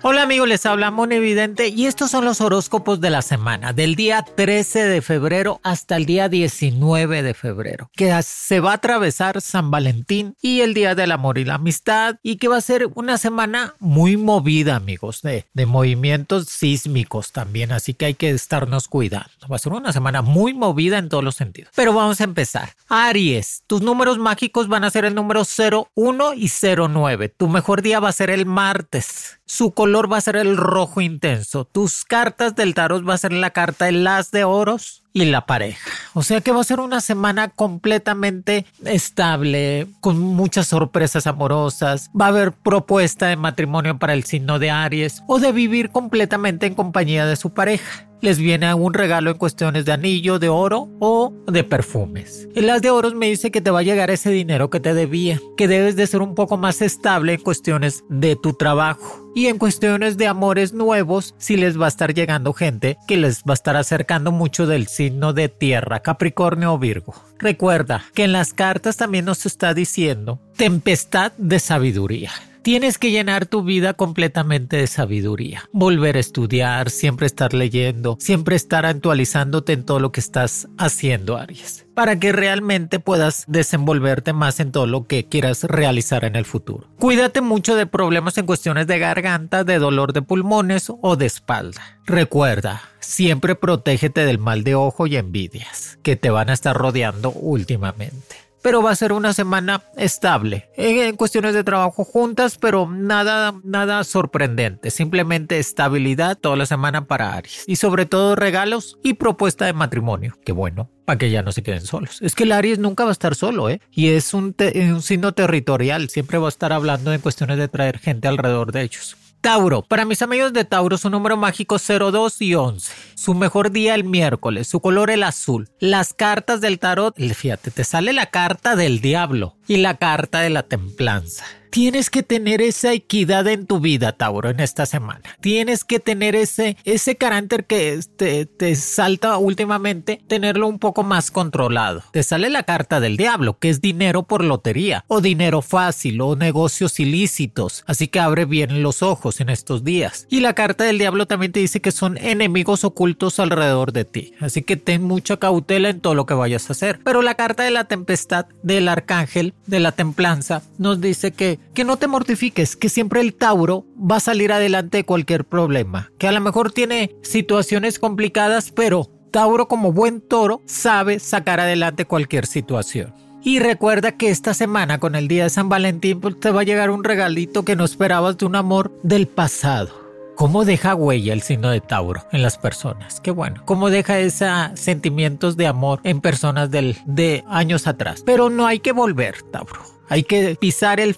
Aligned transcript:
Hola 0.00 0.22
amigos, 0.22 0.46
les 0.46 0.64
habla 0.64 0.94
Evidente 1.10 1.68
y 1.68 1.86
estos 1.86 2.12
son 2.12 2.24
los 2.24 2.40
horóscopos 2.40 3.00
de 3.00 3.10
la 3.10 3.20
semana, 3.20 3.72
del 3.72 3.96
día 3.96 4.22
13 4.22 4.84
de 4.84 5.02
febrero 5.02 5.60
hasta 5.64 5.96
el 5.96 6.06
día 6.06 6.28
19 6.28 7.22
de 7.22 7.34
febrero, 7.34 7.90
que 7.96 8.14
se 8.22 8.60
va 8.60 8.70
a 8.70 8.74
atravesar 8.74 9.40
San 9.40 9.72
Valentín 9.72 10.36
y 10.40 10.60
el 10.60 10.72
Día 10.72 10.94
del 10.94 11.10
Amor 11.10 11.38
y 11.38 11.44
la 11.44 11.54
Amistad 11.54 12.16
y 12.22 12.36
que 12.36 12.46
va 12.46 12.58
a 12.58 12.60
ser 12.60 12.88
una 12.94 13.18
semana 13.18 13.74
muy 13.80 14.16
movida 14.16 14.76
amigos, 14.76 15.22
de, 15.22 15.46
de 15.52 15.66
movimientos 15.66 16.46
sísmicos 16.46 17.32
también, 17.32 17.72
así 17.72 17.94
que 17.94 18.06
hay 18.06 18.14
que 18.14 18.30
estarnos 18.30 18.86
cuidando. 18.86 19.30
Va 19.50 19.56
a 19.56 19.60
ser 19.60 19.72
una 19.72 19.92
semana 19.92 20.22
muy 20.22 20.54
movida 20.54 20.98
en 20.98 21.08
todos 21.08 21.24
los 21.24 21.34
sentidos. 21.34 21.72
Pero 21.74 21.92
vamos 21.92 22.20
a 22.20 22.24
empezar. 22.24 22.74
Aries, 22.88 23.64
tus 23.66 23.82
números 23.82 24.18
mágicos 24.18 24.68
van 24.68 24.84
a 24.84 24.90
ser 24.90 25.06
el 25.06 25.14
número 25.14 25.44
0, 25.44 25.90
1 25.94 26.34
y 26.34 26.50
09. 26.50 27.30
Tu 27.30 27.48
mejor 27.48 27.82
día 27.82 27.98
va 27.98 28.10
a 28.10 28.12
ser 28.12 28.30
el 28.30 28.46
martes. 28.46 29.37
Su 29.50 29.72
color 29.72 30.12
va 30.12 30.18
a 30.18 30.20
ser 30.20 30.36
el 30.36 30.58
rojo 30.58 31.00
intenso. 31.00 31.64
Tus 31.64 32.04
cartas 32.04 32.54
del 32.54 32.74
tarot 32.74 33.08
va 33.08 33.14
a 33.14 33.18
ser 33.18 33.32
la 33.32 33.48
carta 33.48 33.88
el 33.88 34.06
as 34.06 34.30
de 34.30 34.44
oros 34.44 35.04
y 35.14 35.24
la 35.24 35.46
pareja. 35.46 35.90
O 36.12 36.22
sea 36.22 36.42
que 36.42 36.52
va 36.52 36.60
a 36.60 36.64
ser 36.64 36.80
una 36.80 37.00
semana 37.00 37.48
completamente 37.48 38.66
estable, 38.84 39.86
con 40.00 40.18
muchas 40.18 40.66
sorpresas 40.66 41.26
amorosas. 41.26 42.10
Va 42.10 42.26
a 42.26 42.28
haber 42.28 42.52
propuesta 42.52 43.28
de 43.28 43.36
matrimonio 43.36 43.98
para 43.98 44.12
el 44.12 44.24
signo 44.24 44.58
de 44.58 44.70
Aries 44.70 45.22
o 45.26 45.38
de 45.38 45.50
vivir 45.50 45.88
completamente 45.88 46.66
en 46.66 46.74
compañía 46.74 47.24
de 47.24 47.36
su 47.36 47.54
pareja 47.54 48.07
les 48.20 48.38
viene 48.38 48.72
un 48.74 48.94
regalo 48.94 49.30
en 49.30 49.38
cuestiones 49.38 49.84
de 49.84 49.92
anillo, 49.92 50.38
de 50.38 50.48
oro 50.48 50.88
o 50.98 51.32
de 51.46 51.64
perfumes. 51.64 52.48
El 52.54 52.70
as 52.70 52.82
de 52.82 52.90
oros 52.90 53.14
me 53.14 53.28
dice 53.28 53.50
que 53.50 53.60
te 53.60 53.70
va 53.70 53.80
a 53.80 53.82
llegar 53.84 54.10
ese 54.10 54.30
dinero 54.30 54.70
que 54.70 54.80
te 54.80 54.94
debía, 54.94 55.40
que 55.56 55.68
debes 55.68 55.96
de 55.96 56.06
ser 56.06 56.22
un 56.22 56.34
poco 56.34 56.56
más 56.56 56.82
estable 56.82 57.34
en 57.34 57.40
cuestiones 57.40 58.04
de 58.08 58.36
tu 58.36 58.54
trabajo. 58.54 59.24
Y 59.34 59.46
en 59.46 59.58
cuestiones 59.58 60.16
de 60.16 60.26
amores 60.26 60.72
nuevos, 60.72 61.34
si 61.38 61.56
les 61.56 61.80
va 61.80 61.84
a 61.84 61.88
estar 61.88 62.12
llegando 62.12 62.52
gente 62.52 62.96
que 63.06 63.16
les 63.16 63.42
va 63.42 63.52
a 63.52 63.54
estar 63.54 63.76
acercando 63.76 64.32
mucho 64.32 64.66
del 64.66 64.88
signo 64.88 65.32
de 65.32 65.48
tierra, 65.48 66.00
Capricornio 66.00 66.72
o 66.72 66.78
Virgo. 66.78 67.14
Recuerda 67.38 68.04
que 68.14 68.24
en 68.24 68.32
las 68.32 68.52
cartas 68.52 68.96
también 68.96 69.26
nos 69.26 69.46
está 69.46 69.74
diciendo 69.74 70.40
tempestad 70.56 71.32
de 71.38 71.60
sabiduría. 71.60 72.32
Tienes 72.62 72.98
que 72.98 73.10
llenar 73.10 73.46
tu 73.46 73.62
vida 73.62 73.94
completamente 73.94 74.76
de 74.76 74.86
sabiduría. 74.86 75.68
Volver 75.72 76.16
a 76.16 76.20
estudiar, 76.20 76.90
siempre 76.90 77.26
estar 77.26 77.54
leyendo, 77.54 78.16
siempre 78.20 78.56
estar 78.56 78.84
actualizándote 78.84 79.72
en 79.72 79.84
todo 79.84 80.00
lo 80.00 80.12
que 80.12 80.20
estás 80.20 80.68
haciendo, 80.76 81.36
Aries, 81.36 81.86
para 81.94 82.18
que 82.18 82.32
realmente 82.32 82.98
puedas 82.98 83.44
desenvolverte 83.46 84.32
más 84.32 84.60
en 84.60 84.72
todo 84.72 84.86
lo 84.86 85.06
que 85.06 85.26
quieras 85.26 85.64
realizar 85.64 86.24
en 86.24 86.36
el 86.36 86.44
futuro. 86.44 86.88
Cuídate 86.98 87.40
mucho 87.40 87.76
de 87.76 87.86
problemas 87.86 88.36
en 88.38 88.46
cuestiones 88.46 88.86
de 88.86 88.98
garganta, 88.98 89.64
de 89.64 89.78
dolor 89.78 90.12
de 90.12 90.22
pulmones 90.22 90.90
o 91.00 91.16
de 91.16 91.26
espalda. 91.26 92.00
Recuerda, 92.06 92.82
siempre 93.00 93.54
protégete 93.54 94.24
del 94.24 94.38
mal 94.38 94.64
de 94.64 94.74
ojo 94.74 95.06
y 95.06 95.16
envidias 95.16 95.98
que 96.02 96.16
te 96.16 96.30
van 96.30 96.50
a 96.50 96.54
estar 96.54 96.76
rodeando 96.76 97.30
últimamente 97.30 98.47
pero 98.68 98.82
va 98.82 98.90
a 98.90 98.96
ser 98.96 99.14
una 99.14 99.32
semana 99.32 99.82
estable 99.96 100.68
en, 100.76 101.16
cuestiones 101.16 101.54
de 101.54 101.64
trabajo 101.64 102.04
juntas, 102.04 102.58
pero 102.60 102.86
nada, 102.86 103.54
nada 103.64 104.04
sorprendente, 104.04 104.90
simplemente 104.90 105.58
estabilidad 105.58 106.36
toda 106.36 106.54
la 106.54 106.66
semana 106.66 107.06
para 107.06 107.32
Aries 107.32 107.64
y 107.66 107.76
sobre 107.76 108.04
todo 108.04 108.36
regalos 108.36 108.98
y 109.02 109.14
propuesta 109.14 109.64
de 109.64 109.72
matrimonio, 109.72 110.34
que 110.44 110.52
bueno, 110.52 110.90
para 111.06 111.16
que 111.16 111.30
ya 111.30 111.40
no 111.40 111.50
se 111.50 111.62
queden 111.62 111.80
solos. 111.80 112.18
Es 112.20 112.34
que 112.34 112.42
el 112.42 112.52
Aries 112.52 112.78
nunca 112.78 113.04
va 113.04 113.08
a 113.08 113.12
estar 113.12 113.34
solo, 113.34 113.70
¿eh? 113.70 113.80
Y 113.90 114.08
es 114.08 114.34
un, 114.34 114.54
un 114.74 115.00
signo 115.00 115.32
territorial, 115.32 116.10
siempre 116.10 116.36
va 116.36 116.48
a 116.48 116.50
estar 116.50 116.74
hablando 116.74 117.14
en 117.14 117.22
cuestiones 117.22 117.56
de 117.56 117.68
traer 117.68 117.98
gente 117.98 118.28
alrededor 118.28 118.70
de 118.72 118.82
ellos. 118.82 119.16
Tauro, 119.40 119.82
para 119.82 120.04
mis 120.04 120.20
amigos 120.22 120.52
de 120.52 120.64
Tauro, 120.64 120.98
su 120.98 121.10
número 121.10 121.36
mágico 121.36 121.76
02 121.78 122.42
y 122.42 122.54
11. 122.54 122.92
Su 123.14 123.34
mejor 123.34 123.70
día 123.70 123.94
el 123.94 124.04
miércoles, 124.04 124.66
su 124.66 124.80
color 124.80 125.10
el 125.10 125.22
azul. 125.22 125.68
Las 125.78 126.12
cartas 126.12 126.60
del 126.60 126.78
tarot, 126.78 127.16
fíjate, 127.16 127.70
te 127.70 127.84
sale 127.84 128.12
la 128.12 128.26
carta 128.26 128.74
del 128.74 129.00
diablo 129.00 129.54
y 129.66 129.76
la 129.76 129.96
carta 129.96 130.40
de 130.40 130.50
la 130.50 130.64
templanza. 130.64 131.44
Tienes 131.70 132.10
que 132.10 132.22
tener 132.22 132.62
esa 132.62 132.92
equidad 132.92 133.46
en 133.46 133.66
tu 133.66 133.80
vida, 133.80 134.12
Tauro, 134.12 134.50
en 134.50 134.60
esta 134.60 134.86
semana. 134.86 135.22
Tienes 135.40 135.84
que 135.84 136.00
tener 136.00 136.34
ese, 136.34 136.76
ese 136.84 137.16
carácter 137.16 137.66
que 137.66 138.00
te, 138.16 138.46
te, 138.46 138.74
salta 138.76 139.36
últimamente, 139.38 140.20
tenerlo 140.26 140.66
un 140.66 140.78
poco 140.78 141.02
más 141.02 141.30
controlado. 141.30 142.02
Te 142.12 142.22
sale 142.22 142.50
la 142.50 142.64
carta 142.64 143.00
del 143.00 143.16
diablo, 143.16 143.58
que 143.58 143.68
es 143.68 143.80
dinero 143.80 144.22
por 144.22 144.44
lotería, 144.44 145.04
o 145.08 145.20
dinero 145.20 145.62
fácil, 145.62 146.20
o 146.20 146.36
negocios 146.36 146.98
ilícitos. 147.00 147.84
Así 147.86 148.08
que 148.08 148.20
abre 148.20 148.44
bien 148.44 148.82
los 148.82 149.02
ojos 149.02 149.40
en 149.40 149.50
estos 149.50 149.84
días. 149.84 150.26
Y 150.30 150.40
la 150.40 150.54
carta 150.54 150.84
del 150.84 150.98
diablo 150.98 151.26
también 151.26 151.52
te 151.52 151.60
dice 151.60 151.80
que 151.80 151.92
son 151.92 152.18
enemigos 152.18 152.84
ocultos 152.84 153.38
alrededor 153.38 153.92
de 153.92 154.04
ti. 154.04 154.34
Así 154.40 154.62
que 154.62 154.76
ten 154.76 155.02
mucha 155.02 155.36
cautela 155.36 155.90
en 155.90 156.00
todo 156.00 156.14
lo 156.14 156.26
que 156.26 156.34
vayas 156.34 156.68
a 156.68 156.72
hacer. 156.72 157.00
Pero 157.04 157.22
la 157.22 157.34
carta 157.34 157.62
de 157.62 157.70
la 157.70 157.84
tempestad 157.84 158.46
del 158.62 158.88
arcángel, 158.88 159.54
de 159.66 159.80
la 159.80 159.92
templanza, 159.92 160.62
nos 160.78 161.00
dice 161.00 161.32
que 161.32 161.57
que, 161.74 161.84
no 161.84 161.96
te 161.96 162.08
mortifiques, 162.08 162.76
que 162.76 162.88
siempre 162.88 163.20
el 163.20 163.34
Tauro 163.34 163.86
va 163.98 164.16
a 164.16 164.20
salir 164.20 164.52
adelante 164.52 164.98
de 164.98 165.04
cualquier 165.04 165.44
problema, 165.44 166.10
que 166.18 166.28
a 166.28 166.32
lo 166.32 166.40
mejor 166.40 166.72
tiene 166.72 167.14
situaciones 167.22 167.98
complicadas, 167.98 168.70
pero 168.70 169.10
Tauro 169.30 169.68
como 169.68 169.92
buen 169.92 170.20
toro 170.20 170.62
sabe 170.66 171.18
sacar 171.18 171.60
adelante 171.60 172.04
cualquier 172.04 172.46
situación. 172.46 173.12
Y 173.42 173.60
recuerda 173.60 174.12
que 174.12 174.30
esta 174.30 174.52
semana 174.52 174.98
con 174.98 175.14
el 175.14 175.28
día 175.28 175.44
de 175.44 175.50
San 175.50 175.68
Valentín 175.68 176.20
pues, 176.20 176.38
te 176.40 176.50
va 176.50 176.62
a 176.62 176.64
llegar 176.64 176.90
un 176.90 177.04
regalito 177.04 177.64
que 177.64 177.76
no 177.76 177.84
esperabas 177.84 178.36
de 178.36 178.46
un 178.46 178.56
amor 178.56 178.92
del 179.02 179.28
pasado. 179.28 180.07
¿Cómo 180.38 180.64
deja 180.64 180.94
huella 180.94 181.32
el 181.32 181.42
signo 181.42 181.68
de 181.68 181.80
Tauro 181.80 182.24
en 182.30 182.42
las 182.42 182.58
personas? 182.58 183.20
Qué 183.20 183.32
bueno. 183.32 183.60
¿Cómo 183.64 183.90
deja 183.90 184.20
esos 184.20 184.78
sentimientos 184.78 185.56
de 185.56 185.66
amor 185.66 185.98
en 186.04 186.20
personas 186.20 186.70
del, 186.70 186.96
de 187.06 187.42
años 187.48 187.88
atrás? 187.88 188.22
Pero 188.24 188.48
no 188.48 188.64
hay 188.64 188.78
que 188.78 188.92
volver, 188.92 189.42
Tauro. 189.50 189.82
Hay 190.08 190.22
que 190.22 190.54
pisar 190.54 191.00
el, 191.00 191.16